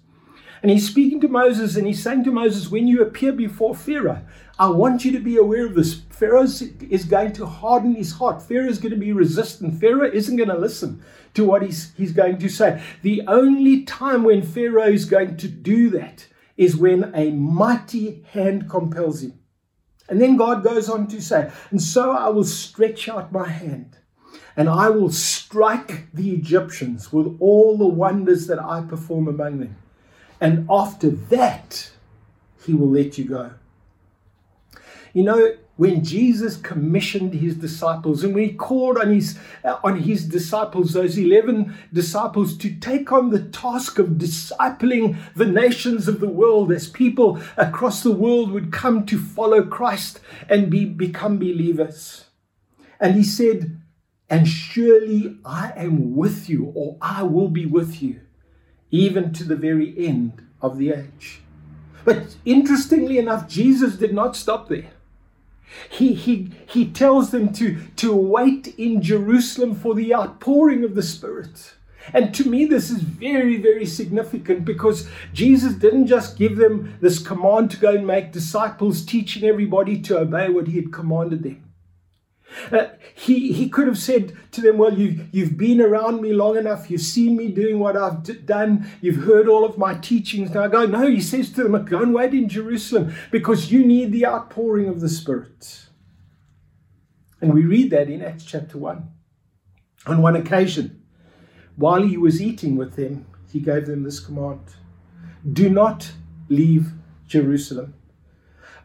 And 0.61 0.69
he's 0.69 0.87
speaking 0.87 1.19
to 1.21 1.27
Moses 1.27 1.75
and 1.75 1.87
he's 1.87 2.03
saying 2.03 2.23
to 2.25 2.31
Moses, 2.31 2.69
when 2.69 2.87
you 2.87 3.01
appear 3.01 3.31
before 3.31 3.73
Pharaoh, 3.73 4.21
I 4.59 4.69
want 4.69 5.03
you 5.03 5.11
to 5.13 5.19
be 5.19 5.35
aware 5.35 5.65
of 5.65 5.73
this. 5.73 6.03
Pharaoh 6.21 6.43
is 6.43 7.05
going 7.05 7.33
to 7.33 7.47
harden 7.47 7.95
his 7.95 8.11
heart. 8.11 8.43
Pharaoh 8.43 8.69
is 8.69 8.77
going 8.77 8.93
to 8.93 8.99
be 8.99 9.11
resistant. 9.11 9.79
Pharaoh 9.79 10.07
isn't 10.07 10.37
going 10.37 10.49
to 10.49 10.55
listen 10.55 11.03
to 11.33 11.43
what 11.43 11.63
he's, 11.63 11.93
he's 11.95 12.13
going 12.13 12.37
to 12.37 12.47
say. 12.47 12.79
The 13.01 13.23
only 13.27 13.81
time 13.85 14.21
when 14.21 14.43
Pharaoh 14.43 14.91
is 14.91 15.05
going 15.05 15.37
to 15.37 15.47
do 15.47 15.89
that 15.89 16.27
is 16.57 16.77
when 16.77 17.11
a 17.15 17.31
mighty 17.31 18.23
hand 18.33 18.69
compels 18.69 19.23
him. 19.23 19.39
And 20.09 20.21
then 20.21 20.37
God 20.37 20.63
goes 20.63 20.89
on 20.89 21.07
to 21.07 21.19
say, 21.19 21.49
And 21.71 21.81
so 21.81 22.11
I 22.11 22.29
will 22.29 22.43
stretch 22.43 23.09
out 23.09 23.31
my 23.31 23.47
hand, 23.47 23.97
and 24.55 24.69
I 24.69 24.91
will 24.91 25.11
strike 25.11 26.13
the 26.13 26.35
Egyptians 26.35 27.11
with 27.11 27.35
all 27.39 27.79
the 27.79 27.87
wonders 27.87 28.45
that 28.45 28.59
I 28.59 28.81
perform 28.81 29.27
among 29.27 29.57
them. 29.57 29.75
And 30.39 30.67
after 30.69 31.09
that, 31.09 31.89
he 32.63 32.75
will 32.75 32.91
let 32.91 33.17
you 33.17 33.23
go. 33.25 33.53
You 35.13 35.23
know, 35.23 35.55
when 35.75 36.03
Jesus 36.03 36.57
commissioned 36.57 37.33
his 37.33 37.55
disciples 37.55 38.23
and 38.23 38.35
when 38.35 38.49
he 38.49 38.53
called 38.53 38.97
on 38.97 39.11
his, 39.11 39.39
uh, 39.63 39.77
on 39.83 39.99
his 39.99 40.25
disciples, 40.25 40.93
those 40.93 41.17
11 41.17 41.75
disciples, 41.91 42.55
to 42.59 42.73
take 42.75 43.11
on 43.11 43.31
the 43.31 43.41
task 43.41 43.97
of 43.97 44.09
discipling 44.09 45.17
the 45.35 45.45
nations 45.45 46.07
of 46.07 46.19
the 46.19 46.29
world 46.29 46.71
as 46.71 46.87
people 46.87 47.41
across 47.57 48.03
the 48.03 48.11
world 48.11 48.51
would 48.51 48.71
come 48.71 49.05
to 49.07 49.17
follow 49.17 49.63
Christ 49.63 50.19
and 50.47 50.69
be, 50.69 50.85
become 50.85 51.39
believers. 51.39 52.25
And 52.99 53.15
he 53.15 53.23
said, 53.23 53.81
And 54.29 54.47
surely 54.47 55.37
I 55.43 55.73
am 55.75 56.15
with 56.15 56.47
you, 56.47 56.71
or 56.75 56.97
I 57.01 57.23
will 57.23 57.49
be 57.49 57.65
with 57.65 58.03
you, 58.03 58.21
even 58.91 59.33
to 59.33 59.43
the 59.43 59.55
very 59.55 59.95
end 59.97 60.45
of 60.61 60.77
the 60.77 60.91
age. 60.91 61.41
But 62.05 62.35
interestingly 62.45 63.17
enough, 63.17 63.47
Jesus 63.47 63.95
did 63.95 64.13
not 64.13 64.35
stop 64.35 64.69
there. 64.69 64.91
He, 65.89 66.13
he, 66.13 66.51
he 66.67 66.89
tells 66.89 67.31
them 67.31 67.53
to, 67.53 67.77
to 67.97 68.15
wait 68.15 68.75
in 68.77 69.01
Jerusalem 69.01 69.75
for 69.75 69.95
the 69.95 70.13
outpouring 70.13 70.83
of 70.83 70.95
the 70.95 71.03
Spirit. 71.03 71.73
And 72.13 72.33
to 72.35 72.49
me, 72.49 72.65
this 72.65 72.89
is 72.89 73.01
very, 73.01 73.57
very 73.57 73.85
significant 73.85 74.65
because 74.65 75.07
Jesus 75.33 75.73
didn't 75.73 76.07
just 76.07 76.37
give 76.37 76.57
them 76.57 76.97
this 76.99 77.19
command 77.19 77.71
to 77.71 77.77
go 77.77 77.91
and 77.91 78.07
make 78.07 78.31
disciples, 78.31 79.05
teaching 79.05 79.47
everybody 79.47 80.01
to 80.01 80.19
obey 80.19 80.49
what 80.49 80.67
he 80.67 80.77
had 80.77 80.91
commanded 80.91 81.43
them. 81.43 81.63
Uh, 82.71 82.87
he, 83.13 83.51
he 83.53 83.69
could 83.69 83.87
have 83.87 83.97
said 83.97 84.33
to 84.51 84.61
them, 84.61 84.77
Well, 84.77 84.97
you've, 84.97 85.33
you've 85.33 85.57
been 85.57 85.81
around 85.81 86.21
me 86.21 86.33
long 86.33 86.57
enough. 86.57 86.89
You've 86.89 87.01
seen 87.01 87.35
me 87.37 87.49
doing 87.49 87.79
what 87.79 87.95
I've 87.95 88.23
d- 88.23 88.33
done. 88.33 88.89
You've 89.01 89.23
heard 89.23 89.47
all 89.47 89.65
of 89.65 89.77
my 89.77 89.95
teachings. 89.95 90.51
Now 90.51 90.67
go. 90.67 90.85
No, 90.85 91.07
he 91.07 91.21
says 91.21 91.51
to 91.53 91.63
them, 91.63 91.85
Go 91.85 92.01
and 92.01 92.13
wait 92.13 92.33
in 92.33 92.49
Jerusalem 92.49 93.13
because 93.31 93.71
you 93.71 93.85
need 93.85 94.11
the 94.11 94.25
outpouring 94.25 94.87
of 94.87 95.01
the 95.01 95.09
Spirit. 95.09 95.85
And 97.39 97.53
we 97.53 97.65
read 97.65 97.91
that 97.91 98.09
in 98.09 98.21
Acts 98.21 98.45
chapter 98.45 98.77
1. 98.77 99.09
On 100.07 100.21
one 100.21 100.35
occasion, 100.35 101.01
while 101.75 102.03
he 102.03 102.17
was 102.17 102.41
eating 102.41 102.75
with 102.75 102.95
them, 102.95 103.25
he 103.51 103.59
gave 103.59 103.85
them 103.85 104.03
this 104.03 104.19
command 104.19 104.61
Do 105.51 105.69
not 105.69 106.11
leave 106.49 106.91
Jerusalem, 107.27 107.95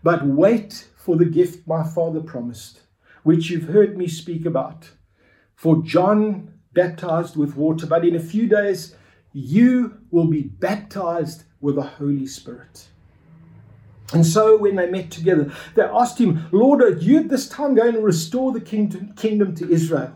but 0.02 0.26
wait 0.26 0.88
for 0.96 1.16
the 1.16 1.24
gift 1.24 1.66
my 1.66 1.83
father 1.83 2.20
promised 2.20 2.81
which 3.26 3.50
you've 3.50 3.68
heard 3.68 3.98
me 3.98 4.06
speak 4.06 4.46
about. 4.46 4.88
For 5.56 5.82
John 5.82 6.54
baptized 6.74 7.36
with 7.36 7.56
water, 7.56 7.84
but 7.84 8.04
in 8.04 8.14
a 8.14 8.20
few 8.20 8.46
days 8.46 8.94
you 9.32 9.98
will 10.12 10.28
be 10.28 10.42
baptized 10.42 11.42
with 11.60 11.74
the 11.74 11.82
Holy 11.82 12.28
Spirit. 12.28 12.86
And 14.12 14.24
so 14.24 14.56
when 14.56 14.76
they 14.76 14.88
met 14.88 15.10
together, 15.10 15.52
they 15.74 15.82
asked 15.82 16.20
him, 16.20 16.46
Lord, 16.52 16.80
are 16.80 16.90
you 16.90 17.18
at 17.18 17.28
this 17.28 17.48
time 17.48 17.74
going 17.74 17.94
to 17.94 18.00
restore 18.00 18.52
the 18.52 18.60
kingdom, 18.60 19.12
kingdom 19.16 19.56
to 19.56 19.68
Israel? 19.68 20.14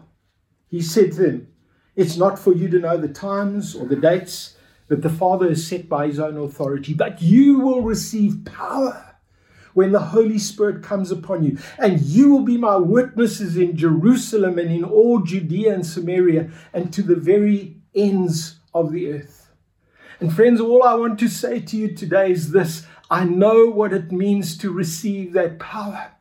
He 0.68 0.80
said 0.80 1.10
to 1.12 1.22
them, 1.22 1.48
It's 1.96 2.16
not 2.16 2.38
for 2.38 2.54
you 2.54 2.68
to 2.68 2.78
know 2.78 2.96
the 2.96 3.08
times 3.08 3.74
or 3.74 3.86
the 3.86 3.96
dates 3.96 4.56
that 4.86 5.02
the 5.02 5.10
Father 5.10 5.48
has 5.48 5.66
set 5.66 5.88
by 5.88 6.06
his 6.06 6.20
own 6.20 6.36
authority, 6.36 6.94
but 6.94 7.20
you 7.20 7.58
will 7.58 7.82
receive 7.82 8.44
power 8.44 9.09
when 9.74 9.92
the 9.92 10.00
Holy 10.00 10.38
Spirit 10.38 10.82
comes 10.82 11.10
upon 11.10 11.42
you, 11.42 11.58
and 11.78 12.00
you 12.00 12.30
will 12.30 12.44
be 12.44 12.56
my 12.56 12.76
witnesses 12.76 13.56
in 13.56 13.76
Jerusalem 13.76 14.58
and 14.58 14.70
in 14.70 14.84
all 14.84 15.20
Judea 15.20 15.74
and 15.74 15.86
Samaria 15.86 16.50
and 16.72 16.92
to 16.92 17.02
the 17.02 17.16
very 17.16 17.76
ends 17.94 18.56
of 18.74 18.92
the 18.92 19.12
earth. 19.12 19.50
And 20.20 20.32
friends, 20.32 20.60
all 20.60 20.82
I 20.82 20.94
want 20.94 21.18
to 21.20 21.28
say 21.28 21.60
to 21.60 21.76
you 21.76 21.94
today 21.94 22.30
is 22.30 22.52
this 22.52 22.86
I 23.10 23.24
know 23.24 23.66
what 23.66 23.92
it 23.92 24.12
means 24.12 24.56
to 24.58 24.70
receive 24.70 25.32
that 25.32 25.58
power. 25.58 26.12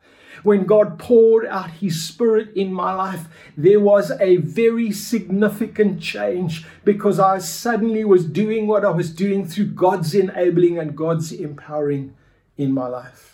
When 0.42 0.64
God 0.64 0.98
poured 0.98 1.46
out 1.46 1.70
His 1.70 2.02
Spirit 2.02 2.56
in 2.56 2.72
my 2.72 2.94
life, 2.94 3.26
there 3.58 3.78
was 3.78 4.10
a 4.18 4.36
very 4.36 4.90
significant 4.90 6.00
change 6.00 6.64
because 6.82 7.20
I 7.20 7.38
suddenly 7.38 8.04
was 8.04 8.24
doing 8.24 8.66
what 8.66 8.84
I 8.84 8.90
was 8.90 9.12
doing 9.12 9.46
through 9.46 9.66
God's 9.66 10.14
enabling 10.14 10.78
and 10.78 10.96
God's 10.96 11.30
empowering 11.30 12.14
in 12.56 12.72
my 12.72 12.86
life. 12.86 13.29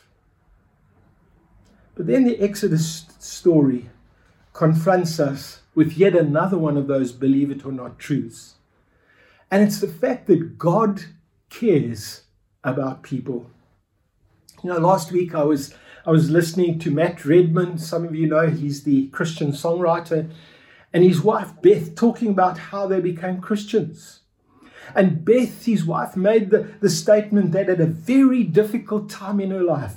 But 1.97 2.07
then 2.07 2.25
the 2.25 2.39
Exodus 2.39 3.07
story 3.19 3.89
confronts 4.53 5.19
us 5.19 5.63
with 5.75 5.97
yet 5.97 6.15
another 6.15 6.59
one 6.59 6.77
of 6.77 6.87
those 6.87 7.11
believe 7.11 7.51
it 7.51 7.65
or 7.65 7.73
not 7.73 7.99
truths. 7.99 8.55
And 9.51 9.63
it's 9.63 9.81
the 9.81 9.89
fact 9.89 10.27
that 10.27 10.59
God 10.59 11.03
cares 11.51 12.23
about 12.63 13.03
people. 13.03 13.51
You 14.63 14.71
know, 14.71 14.79
last 14.79 15.11
week 15.11 15.35
I 15.35 15.43
was 15.43 15.75
I 16.05 16.11
was 16.11 16.31
listening 16.31 16.79
to 16.81 16.91
Matt 16.91 17.25
Redman. 17.25 17.79
Some 17.79 18.05
of 18.05 18.15
you 18.15 18.27
know 18.27 18.49
he's 18.49 18.85
the 18.85 19.09
Christian 19.09 19.53
songwriter, 19.53 20.31
and 20.93 21.03
his 21.03 21.21
wife 21.21 21.51
Beth 21.63 21.95
talking 21.95 22.29
about 22.29 22.59
how 22.59 22.87
they 22.87 23.01
became 23.01 23.41
Christians. 23.41 24.21
And 24.95 25.25
Beth, 25.25 25.65
his 25.65 25.85
wife, 25.85 26.17
made 26.17 26.51
the, 26.51 26.69
the 26.81 26.91
statement 26.91 27.53
that 27.53 27.69
at 27.69 27.81
a 27.81 27.87
very 27.87 28.45
difficult 28.45 29.11
time 29.11 29.41
in 29.41 29.51
her 29.51 29.65
life, 29.65 29.97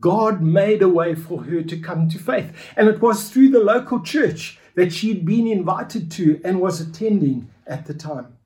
God 0.00 0.40
made 0.40 0.82
a 0.82 0.88
way 0.88 1.14
for 1.14 1.44
her 1.44 1.62
to 1.62 1.78
come 1.78 2.08
to 2.08 2.18
faith. 2.18 2.52
And 2.76 2.88
it 2.88 3.00
was 3.02 3.28
through 3.28 3.50
the 3.50 3.60
local 3.60 4.00
church 4.00 4.58
that 4.74 4.92
she'd 4.92 5.24
been 5.24 5.46
invited 5.46 6.10
to 6.12 6.40
and 6.44 6.60
was 6.60 6.80
attending 6.80 7.50
at 7.66 7.86
the 7.86 7.94
time. 7.94 8.36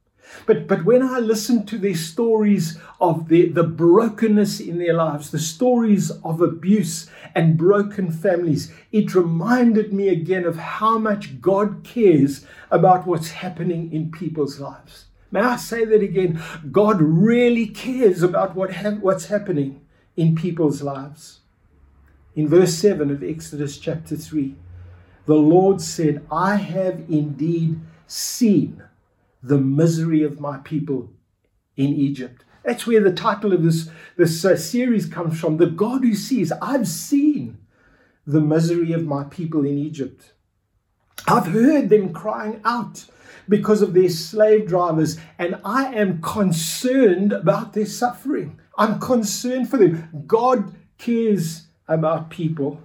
But, 0.47 0.67
but 0.67 0.85
when 0.85 1.03
I 1.03 1.21
listened 1.21 1.67
to 1.69 1.79
their 1.79 1.95
stories 1.95 2.79
of 3.01 3.29
the, 3.29 3.49
the 3.49 3.63
brokenness 3.63 4.61
in 4.61 4.79
their 4.79 4.93
lives, 4.93 5.31
the 5.31 5.39
stories 5.39 6.11
of 6.11 6.43
abuse 6.43 7.09
and 7.35 7.57
broken 7.57 8.11
families, 8.11 8.73
it 8.93 9.15
reminded 9.15 9.93
me 9.93 10.09
again 10.09 10.45
of 10.45 10.57
how 10.57 10.99
much 10.99 11.41
God 11.41 11.83
cares 11.83 12.45
about 12.71 13.07
what's 13.07 13.31
happening 13.31 13.93
in 13.93 14.11
people's 14.11 14.61
lives. 14.61 15.07
May 15.31 15.41
I 15.41 15.57
say 15.57 15.85
that 15.85 16.03
again? 16.03 16.43
God 16.71 17.01
really 17.01 17.67
cares 17.67 18.23
about 18.23 18.55
what 18.55 18.73
ha- 18.73 18.99
what's 19.01 19.27
happening 19.27 19.81
in 20.19 20.35
people's 20.35 20.83
lives. 20.83 21.39
In 22.35 22.49
verse 22.49 22.75
7 22.75 23.09
of 23.13 23.23
Exodus 23.23 23.79
chapter 23.79 24.17
3, 24.17 24.57
the 25.27 25.35
Lord 25.35 25.81
said, 25.81 26.27
I 26.31 26.57
have 26.57 27.05
indeed 27.09 27.79
seen 28.09 28.83
the 29.41 29.59
misery 29.59 30.25
of 30.25 30.41
my 30.41 30.59
people 30.59 31.11
in 31.77 31.95
Egypt. 31.95 32.45
That's 32.65 32.85
where 32.85 33.01
the 33.01 33.13
title 33.13 33.53
of 33.53 33.63
this, 33.63 33.89
this 34.17 34.45
uh, 34.45 34.57
series 34.57 35.07
comes 35.07 35.39
from. 35.39 35.57
The 35.57 35.67
God 35.67 36.03
who 36.03 36.15
sees. 36.15 36.51
I've 36.51 36.89
seen 36.89 37.59
the 38.27 38.41
misery 38.41 38.93
of 38.93 39.07
my 39.07 39.23
people 39.23 39.65
in 39.65 39.79
Egypt. 39.79 40.33
I've 41.27 41.47
heard 41.47 41.89
them 41.89 42.13
crying 42.13 42.61
out 42.65 43.05
because 43.49 43.83
of 43.83 43.95
their 43.95 44.09
slave 44.09 44.69
drivers, 44.69 45.19
and 45.39 45.59
I 45.65 45.95
am 45.95 46.21
concerned 46.21 47.33
about 47.33 47.73
their 47.73 47.87
suffering. 47.87 48.59
I'm 48.77 49.01
concerned 49.01 49.69
for 49.71 49.79
them. 49.79 50.25
God 50.27 50.75
cares 50.99 51.67
about 51.87 52.31
people. 52.31 52.81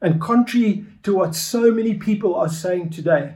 And 0.00 0.20
contrary 0.20 0.86
to 1.02 1.14
what 1.14 1.34
so 1.34 1.70
many 1.70 1.94
people 1.94 2.34
are 2.34 2.48
saying 2.48 2.90
today, 2.90 3.34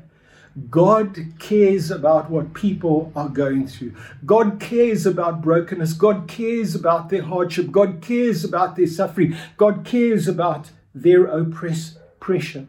God 0.70 1.18
cares 1.38 1.90
about 1.90 2.30
what 2.30 2.54
people 2.54 3.12
are 3.16 3.28
going 3.28 3.66
through. 3.66 3.94
God 4.24 4.60
cares 4.60 5.04
about 5.04 5.42
brokenness. 5.42 5.94
God 5.94 6.28
cares 6.28 6.74
about 6.74 7.08
their 7.08 7.22
hardship. 7.22 7.72
God 7.72 8.00
cares 8.00 8.44
about 8.44 8.76
their 8.76 8.86
suffering. 8.86 9.36
God 9.56 9.84
cares 9.84 10.28
about 10.28 10.70
their 10.94 11.26
oppression. 11.26 12.68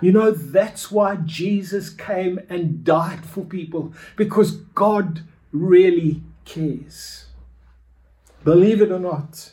You 0.00 0.12
know, 0.12 0.30
that's 0.30 0.90
why 0.90 1.16
Jesus 1.16 1.90
came 1.90 2.40
and 2.48 2.84
died 2.84 3.24
for 3.24 3.44
people, 3.44 3.92
because 4.16 4.52
God 4.74 5.22
really 5.52 6.22
cares. 6.44 7.26
Believe 8.44 8.80
it 8.80 8.90
or 8.90 8.98
not, 8.98 9.52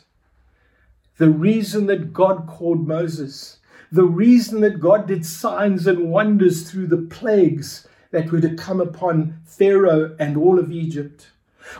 the 1.18 1.28
reason 1.28 1.86
that 1.86 2.12
God 2.12 2.46
called 2.46 2.86
Moses 2.86 3.58
the 3.90 4.04
reason 4.04 4.60
that 4.60 4.80
God 4.80 5.06
did 5.06 5.24
signs 5.24 5.86
and 5.86 6.10
wonders 6.10 6.70
through 6.70 6.88
the 6.88 6.98
plagues 6.98 7.88
that 8.10 8.30
were 8.30 8.40
to 8.40 8.54
come 8.54 8.80
upon 8.80 9.40
Pharaoh 9.46 10.14
and 10.18 10.36
all 10.36 10.58
of 10.58 10.70
Egypt 10.70 11.28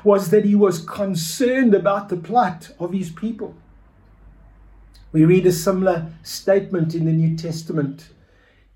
was 0.04 0.30
that 0.30 0.44
he 0.44 0.54
was 0.54 0.84
concerned 0.84 1.74
about 1.74 2.08
the 2.08 2.16
plight 2.16 2.70
of 2.78 2.92
his 2.92 3.10
people. 3.10 3.54
We 5.12 5.24
read 5.24 5.46
a 5.46 5.52
similar 5.52 6.10
statement 6.22 6.94
in 6.94 7.04
the 7.04 7.12
New 7.12 7.36
Testament 7.36 8.08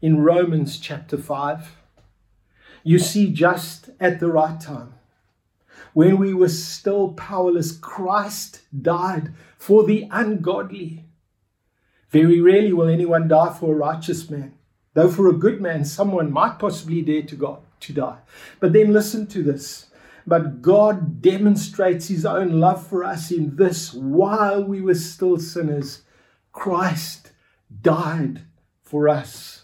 in 0.02 0.20
Romans 0.20 0.78
chapter 0.78 1.16
5. 1.16 1.76
You 2.82 2.98
see, 2.98 3.32
just 3.32 3.90
at 4.00 4.18
the 4.18 4.26
right 4.26 4.60
time, 4.60 4.94
when 5.94 6.18
we 6.18 6.34
were 6.34 6.48
still 6.48 7.12
powerless, 7.12 7.70
Christ 7.70 8.62
died 8.82 9.32
for 9.56 9.84
the 9.84 10.08
ungodly. 10.10 11.04
Very 12.10 12.40
rarely 12.40 12.72
will 12.72 12.88
anyone 12.88 13.28
die 13.28 13.56
for 13.58 13.72
a 13.72 13.76
righteous 13.76 14.28
man, 14.28 14.54
though 14.94 15.08
for 15.08 15.28
a 15.28 15.34
good 15.34 15.60
man, 15.60 15.84
someone 15.84 16.32
might 16.32 16.58
possibly 16.58 17.00
dare 17.02 17.22
to, 17.22 17.36
God, 17.36 17.60
to 17.80 17.92
die. 17.92 18.18
But 18.58 18.72
then 18.72 18.92
listen 18.92 19.28
to 19.28 19.42
this. 19.42 19.86
But 20.26 20.62
God 20.62 21.22
demonstrates 21.22 22.08
his 22.08 22.26
own 22.26 22.60
love 22.60 22.86
for 22.86 23.04
us 23.04 23.30
in 23.30 23.56
this 23.56 23.94
while 23.94 24.64
we 24.64 24.80
were 24.80 24.94
still 24.94 25.38
sinners, 25.38 26.02
Christ 26.52 27.32
died 27.82 28.42
for 28.82 29.08
us. 29.08 29.61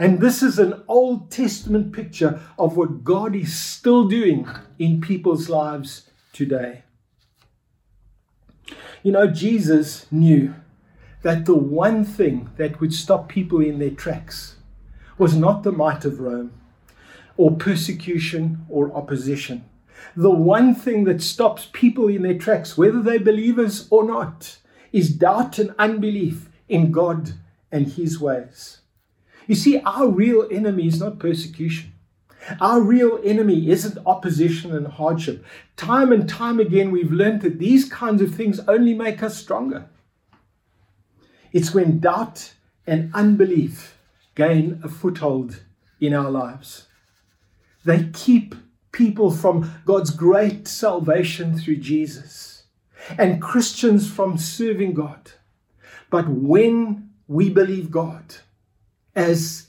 And 0.00 0.18
this 0.18 0.42
is 0.42 0.58
an 0.58 0.82
Old 0.88 1.30
Testament 1.30 1.92
picture 1.92 2.40
of 2.58 2.74
what 2.74 3.04
God 3.04 3.36
is 3.36 3.54
still 3.54 4.08
doing 4.08 4.48
in 4.78 5.02
people's 5.02 5.50
lives 5.50 6.10
today. 6.32 6.84
You 9.02 9.12
know, 9.12 9.26
Jesus 9.26 10.06
knew 10.10 10.54
that 11.20 11.44
the 11.44 11.54
one 11.54 12.06
thing 12.06 12.48
that 12.56 12.80
would 12.80 12.94
stop 12.94 13.28
people 13.28 13.60
in 13.60 13.78
their 13.78 13.90
tracks 13.90 14.56
was 15.18 15.36
not 15.36 15.64
the 15.64 15.72
might 15.72 16.06
of 16.06 16.18
Rome 16.18 16.52
or 17.36 17.56
persecution 17.56 18.64
or 18.70 18.90
opposition. 18.94 19.66
The 20.16 20.30
one 20.30 20.74
thing 20.74 21.04
that 21.04 21.20
stops 21.20 21.68
people 21.74 22.08
in 22.08 22.22
their 22.22 22.38
tracks, 22.38 22.78
whether 22.78 23.02
they're 23.02 23.20
believers 23.20 23.86
or 23.90 24.04
not, 24.04 24.60
is 24.92 25.10
doubt 25.10 25.58
and 25.58 25.74
unbelief 25.78 26.48
in 26.70 26.90
God 26.90 27.34
and 27.70 27.86
His 27.86 28.18
ways. 28.18 28.80
You 29.50 29.56
see, 29.56 29.80
our 29.80 30.06
real 30.06 30.46
enemy 30.48 30.86
is 30.86 31.00
not 31.00 31.18
persecution. 31.18 31.92
Our 32.60 32.80
real 32.80 33.18
enemy 33.24 33.68
isn't 33.68 33.98
opposition 34.06 34.72
and 34.72 34.86
hardship. 34.86 35.44
Time 35.76 36.12
and 36.12 36.28
time 36.28 36.60
again, 36.60 36.92
we've 36.92 37.10
learned 37.10 37.42
that 37.42 37.58
these 37.58 37.88
kinds 37.88 38.22
of 38.22 38.32
things 38.32 38.60
only 38.68 38.94
make 38.94 39.24
us 39.24 39.36
stronger. 39.36 39.86
It's 41.52 41.74
when 41.74 41.98
doubt 41.98 42.54
and 42.86 43.10
unbelief 43.12 43.98
gain 44.36 44.80
a 44.84 44.88
foothold 44.88 45.64
in 46.00 46.14
our 46.14 46.30
lives. 46.30 46.86
They 47.84 48.04
keep 48.12 48.54
people 48.92 49.32
from 49.32 49.72
God's 49.84 50.10
great 50.10 50.68
salvation 50.68 51.58
through 51.58 51.78
Jesus 51.78 52.66
and 53.18 53.42
Christians 53.42 54.08
from 54.08 54.38
serving 54.38 54.94
God. 54.94 55.32
But 56.08 56.28
when 56.28 57.10
we 57.26 57.50
believe 57.50 57.90
God, 57.90 58.36
as 59.20 59.66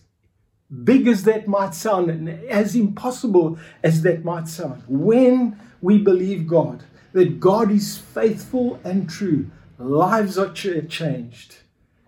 big 0.83 1.07
as 1.07 1.23
that 1.23 1.47
might 1.47 1.75
sound 1.75 2.09
and 2.09 2.29
as 2.49 2.75
impossible 2.75 3.59
as 3.83 4.01
that 4.03 4.23
might 4.23 4.47
sound, 4.47 4.81
when 4.87 5.59
we 5.81 5.97
believe 5.97 6.47
God, 6.47 6.83
that 7.11 7.39
God 7.39 7.69
is 7.69 7.97
faithful 7.97 8.79
and 8.85 9.09
true, 9.09 9.51
lives 9.77 10.37
are 10.37 10.53
changed 10.53 11.57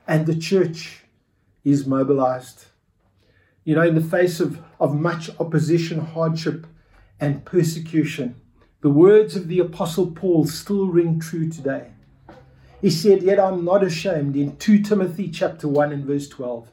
and 0.07 0.25
the 0.25 0.35
church 0.35 1.03
is 1.65 1.85
mobilized. 1.85 2.65
You 3.65 3.75
know, 3.75 3.81
in 3.81 3.95
the 3.95 4.09
face 4.17 4.39
of, 4.39 4.59
of 4.79 4.95
much 4.95 5.29
opposition, 5.39 5.99
hardship, 5.99 6.65
and 7.19 7.43
persecution, 7.43 8.35
the 8.81 8.89
words 8.89 9.35
of 9.35 9.47
the 9.47 9.59
Apostle 9.59 10.11
Paul 10.11 10.45
still 10.45 10.87
ring 10.87 11.19
true 11.19 11.49
today. 11.49 11.91
He 12.81 12.89
said, 12.89 13.23
Yet 13.23 13.39
I'm 13.39 13.63
not 13.63 13.83
ashamed 13.83 14.35
in 14.35 14.57
2 14.57 14.81
Timothy 14.81 15.29
chapter 15.29 15.69
1 15.69 15.93
and 15.93 16.05
verse 16.05 16.27
12. 16.27 16.69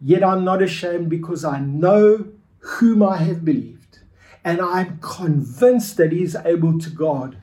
Yet 0.00 0.22
I'm 0.24 0.44
not 0.44 0.62
ashamed 0.62 1.08
because 1.08 1.44
I 1.44 1.60
know 1.60 2.26
whom 2.58 3.02
I 3.02 3.18
have 3.18 3.44
believed, 3.44 4.00
and 4.44 4.60
I'm 4.60 4.98
convinced 4.98 5.96
that 5.96 6.12
he 6.12 6.22
is 6.22 6.36
able 6.44 6.78
to 6.78 6.90
guard 6.90 7.36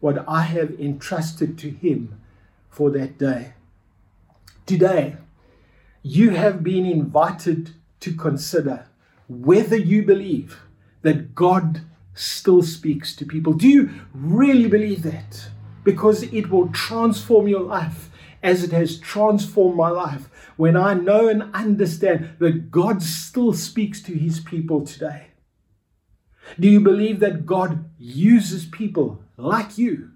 what 0.00 0.24
I 0.28 0.42
have 0.42 0.78
entrusted 0.78 1.58
to 1.58 1.70
him 1.70 2.20
for 2.68 2.90
that 2.90 3.18
day. 3.18 3.54
Today, 4.66 5.16
you 6.02 6.30
have 6.30 6.62
been 6.62 6.84
invited 6.84 7.70
to 8.00 8.14
consider 8.14 8.86
whether 9.28 9.76
you 9.76 10.04
believe 10.04 10.60
that 11.02 11.34
God 11.34 11.82
still 12.14 12.62
speaks 12.62 13.14
to 13.16 13.24
people. 13.24 13.52
Do 13.52 13.68
you 13.68 13.90
really 14.12 14.68
believe 14.68 15.02
that? 15.02 15.48
Because 15.84 16.22
it 16.24 16.50
will 16.50 16.68
transform 16.68 17.48
your 17.48 17.62
life 17.62 18.10
as 18.42 18.62
it 18.62 18.72
has 18.72 18.98
transformed 18.98 19.76
my 19.76 19.88
life 19.88 20.28
when 20.56 20.76
I 20.76 20.94
know 20.94 21.28
and 21.28 21.54
understand 21.54 22.36
that 22.38 22.70
God 22.70 23.02
still 23.02 23.52
speaks 23.52 24.02
to 24.02 24.12
his 24.12 24.40
people 24.40 24.84
today. 24.86 25.28
Do 26.58 26.68
you 26.68 26.80
believe 26.80 27.20
that 27.20 27.46
God 27.46 27.84
uses 27.98 28.66
people 28.66 29.22
like 29.36 29.76
you 29.78 30.12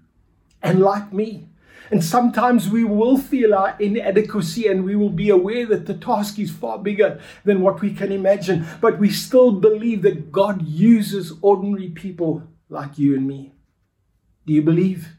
and 0.61 0.79
like 0.79 1.11
me 1.11 1.49
and 1.91 2.03
sometimes 2.03 2.69
we 2.69 2.85
will 2.85 3.17
feel 3.17 3.53
our 3.53 3.75
inadequacy 3.77 4.67
and 4.67 4.85
we 4.85 4.95
will 4.95 5.09
be 5.09 5.29
aware 5.29 5.65
that 5.65 5.85
the 5.85 5.93
task 5.93 6.39
is 6.39 6.49
far 6.49 6.79
bigger 6.79 7.19
than 7.43 7.59
what 7.59 7.81
we 7.81 7.93
can 7.93 8.13
imagine. 8.13 8.65
But 8.79 8.97
we 8.97 9.09
still 9.11 9.51
believe 9.51 10.01
that 10.03 10.31
God 10.31 10.65
uses 10.65 11.33
ordinary 11.41 11.89
people 11.89 12.43
like 12.69 12.97
you 12.97 13.13
and 13.13 13.27
me. 13.27 13.53
Do 14.45 14.53
you 14.53 14.61
believe? 14.61 15.09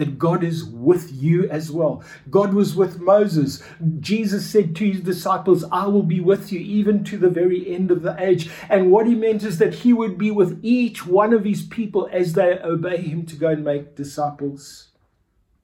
That 0.00 0.18
God 0.18 0.42
is 0.42 0.64
with 0.64 1.12
you 1.12 1.46
as 1.50 1.70
well. 1.70 2.02
God 2.30 2.54
was 2.54 2.74
with 2.74 3.00
Moses. 3.00 3.62
Jesus 4.00 4.48
said 4.48 4.74
to 4.76 4.90
his 4.90 5.02
disciples, 5.02 5.62
I 5.70 5.88
will 5.88 6.02
be 6.02 6.20
with 6.20 6.50
you 6.50 6.58
even 6.58 7.04
to 7.04 7.18
the 7.18 7.28
very 7.28 7.70
end 7.70 7.90
of 7.90 8.00
the 8.00 8.16
age. 8.18 8.48
And 8.70 8.90
what 8.90 9.06
he 9.06 9.14
meant 9.14 9.42
is 9.42 9.58
that 9.58 9.74
he 9.74 9.92
would 9.92 10.16
be 10.16 10.30
with 10.30 10.58
each 10.62 11.06
one 11.06 11.34
of 11.34 11.44
his 11.44 11.62
people 11.62 12.08
as 12.10 12.32
they 12.32 12.58
obey 12.60 12.96
him 13.02 13.26
to 13.26 13.36
go 13.36 13.48
and 13.48 13.62
make 13.62 13.94
disciples. 13.94 14.88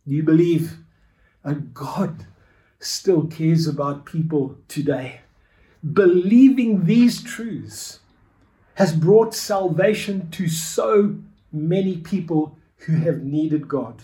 Do 0.07 0.15
you 0.15 0.23
believe 0.23 0.77
that 1.43 1.73
God 1.73 2.27
still 2.79 3.27
cares 3.27 3.67
about 3.67 4.05
people 4.05 4.59
today? 4.69 5.23
Believing 5.83 6.85
these 6.85 7.23
truths 7.23 8.01
has 8.75 8.93
brought 8.93 9.35
salvation 9.35 10.31
to 10.33 10.47
so 10.47 11.17
many 11.51 11.97
people 11.97 12.59
who 12.81 12.97
have 12.97 13.23
needed 13.23 13.67
God. 13.67 14.03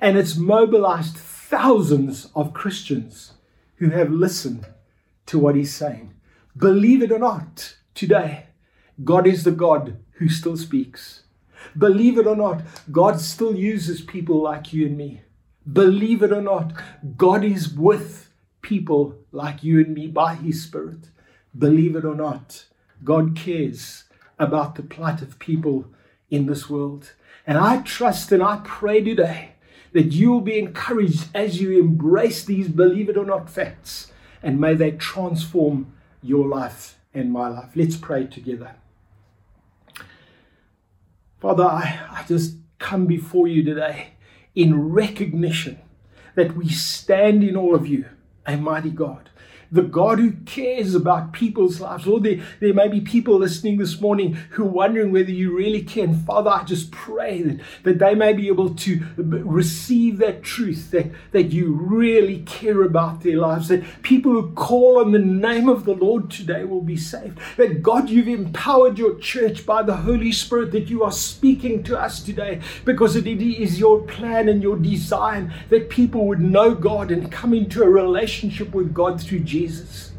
And 0.00 0.16
it's 0.16 0.36
mobilized 0.36 1.16
thousands 1.16 2.30
of 2.34 2.54
Christians 2.54 3.34
who 3.76 3.90
have 3.90 4.10
listened 4.10 4.66
to 5.26 5.38
what 5.38 5.56
he's 5.56 5.74
saying. 5.74 6.14
Believe 6.56 7.02
it 7.02 7.12
or 7.12 7.18
not, 7.18 7.76
today, 7.94 8.46
God 9.02 9.26
is 9.26 9.44
the 9.44 9.50
God 9.50 9.96
who 10.12 10.28
still 10.28 10.56
speaks. 10.56 11.22
Believe 11.76 12.18
it 12.18 12.26
or 12.26 12.36
not, 12.36 12.62
God 12.92 13.20
still 13.20 13.54
uses 13.54 14.00
people 14.00 14.40
like 14.40 14.72
you 14.72 14.86
and 14.86 14.96
me. 14.96 15.22
Believe 15.70 16.22
it 16.22 16.32
or 16.32 16.42
not, 16.42 16.72
God 17.16 17.42
is 17.42 17.68
with 17.68 18.30
people 18.62 19.16
like 19.32 19.64
you 19.64 19.80
and 19.80 19.94
me 19.94 20.06
by 20.06 20.34
His 20.34 20.62
Spirit. 20.62 21.08
Believe 21.56 21.96
it 21.96 22.04
or 22.04 22.14
not, 22.14 22.66
God 23.02 23.36
cares 23.36 24.04
about 24.38 24.74
the 24.74 24.82
plight 24.82 25.22
of 25.22 25.38
people 25.38 25.86
in 26.30 26.46
this 26.46 26.68
world. 26.68 27.12
And 27.46 27.58
I 27.58 27.82
trust 27.82 28.32
and 28.32 28.42
I 28.42 28.60
pray 28.64 29.02
today 29.02 29.53
that 29.94 30.12
you 30.12 30.30
will 30.30 30.40
be 30.40 30.58
encouraged 30.58 31.28
as 31.34 31.60
you 31.60 31.80
embrace 31.80 32.44
these 32.44 32.68
believe 32.68 33.08
it 33.08 33.16
or 33.16 33.24
not 33.24 33.48
facts, 33.48 34.12
and 34.42 34.60
may 34.60 34.74
they 34.74 34.90
transform 34.90 35.92
your 36.20 36.46
life 36.46 36.98
and 37.14 37.32
my 37.32 37.48
life. 37.48 37.70
Let's 37.74 37.96
pray 37.96 38.26
together. 38.26 38.74
Father, 41.40 41.64
I, 41.64 42.00
I 42.10 42.24
just 42.26 42.56
come 42.78 43.06
before 43.06 43.46
you 43.46 43.62
today 43.62 44.14
in 44.54 44.90
recognition 44.90 45.78
that 46.34 46.56
we 46.56 46.68
stand 46.68 47.44
in 47.44 47.56
awe 47.56 47.74
of 47.74 47.86
you, 47.86 48.06
a 48.46 48.56
mighty 48.56 48.90
God 48.90 49.30
the 49.74 49.82
God 49.82 50.20
who 50.20 50.32
cares 50.46 50.94
about 50.94 51.32
people's 51.32 51.80
lives. 51.80 52.06
Lord, 52.06 52.22
there, 52.22 52.40
there 52.60 52.72
may 52.72 52.86
be 52.86 53.00
people 53.00 53.38
listening 53.38 53.76
this 53.76 54.00
morning 54.00 54.34
who 54.50 54.62
are 54.62 54.68
wondering 54.68 55.10
whether 55.10 55.32
you 55.32 55.54
really 55.54 55.82
can. 55.82 56.14
Father, 56.14 56.48
I 56.48 56.62
just 56.62 56.92
pray 56.92 57.42
that, 57.42 57.60
that 57.82 57.98
they 57.98 58.14
may 58.14 58.32
be 58.34 58.46
able 58.46 58.72
to 58.76 59.02
receive 59.16 60.18
that 60.18 60.44
truth, 60.44 60.92
that, 60.92 61.10
that 61.32 61.50
you 61.50 61.72
really 61.72 62.42
care 62.46 62.82
about 62.82 63.22
their 63.22 63.36
lives, 63.36 63.66
that 63.66 64.02
people 64.02 64.30
who 64.30 64.52
call 64.52 65.00
on 65.00 65.10
the 65.10 65.18
name 65.18 65.68
of 65.68 65.84
the 65.84 65.94
Lord 65.94 66.30
today 66.30 66.62
will 66.62 66.80
be 66.80 66.96
saved. 66.96 67.40
That 67.56 67.82
God, 67.82 68.08
you've 68.08 68.28
empowered 68.28 68.96
your 68.96 69.18
church 69.18 69.66
by 69.66 69.82
the 69.82 69.96
Holy 69.96 70.30
Spirit, 70.30 70.70
that 70.70 70.88
you 70.88 71.02
are 71.02 71.10
speaking 71.10 71.82
to 71.82 71.98
us 71.98 72.22
today 72.22 72.60
because 72.84 73.16
it 73.16 73.26
is 73.26 73.80
your 73.80 74.02
plan 74.02 74.48
and 74.48 74.62
your 74.62 74.76
design 74.76 75.52
that 75.70 75.90
people 75.90 76.28
would 76.28 76.40
know 76.40 76.76
God 76.76 77.10
and 77.10 77.32
come 77.32 77.52
into 77.52 77.82
a 77.82 77.90
relationship 77.90 78.72
with 78.72 78.94
God 78.94 79.20
through 79.20 79.40
Jesus. 79.40 79.63
Jesus. 79.66 80.12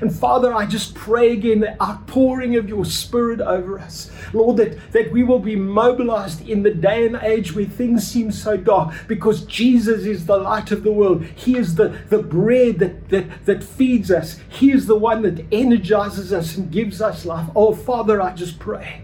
And 0.00 0.14
Father, 0.14 0.54
I 0.54 0.66
just 0.66 0.94
pray 0.94 1.32
again 1.32 1.60
the 1.60 1.80
outpouring 1.82 2.56
of 2.56 2.68
your 2.68 2.84
Spirit 2.84 3.40
over 3.40 3.78
us. 3.78 4.10
Lord, 4.32 4.56
that, 4.56 4.92
that 4.92 5.12
we 5.12 5.22
will 5.22 5.38
be 5.38 5.54
mobilized 5.54 6.48
in 6.48 6.62
the 6.62 6.72
day 6.72 7.06
and 7.06 7.16
age 7.16 7.54
where 7.54 7.66
things 7.66 8.06
seem 8.06 8.32
so 8.32 8.56
dark 8.56 8.94
because 9.06 9.44
Jesus 9.44 10.06
is 10.06 10.24
the 10.24 10.38
light 10.38 10.70
of 10.70 10.82
the 10.82 10.92
world. 10.92 11.24
He 11.24 11.58
is 11.58 11.74
the, 11.74 12.00
the 12.08 12.22
bread 12.22 12.78
that, 12.78 13.10
that, 13.10 13.44
that 13.44 13.62
feeds 13.62 14.10
us, 14.10 14.40
He 14.48 14.72
is 14.72 14.86
the 14.86 14.96
one 14.96 15.22
that 15.22 15.44
energizes 15.52 16.32
us 16.32 16.56
and 16.56 16.70
gives 16.70 17.02
us 17.02 17.26
life. 17.26 17.48
Oh, 17.54 17.74
Father, 17.74 18.20
I 18.20 18.34
just 18.34 18.58
pray. 18.58 19.02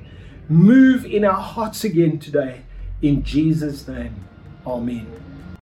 Move 0.48 1.04
in 1.04 1.24
our 1.24 1.40
hearts 1.40 1.84
again 1.84 2.18
today. 2.18 2.62
In 3.02 3.22
Jesus' 3.22 3.86
name, 3.86 4.14
Amen. 4.66 5.27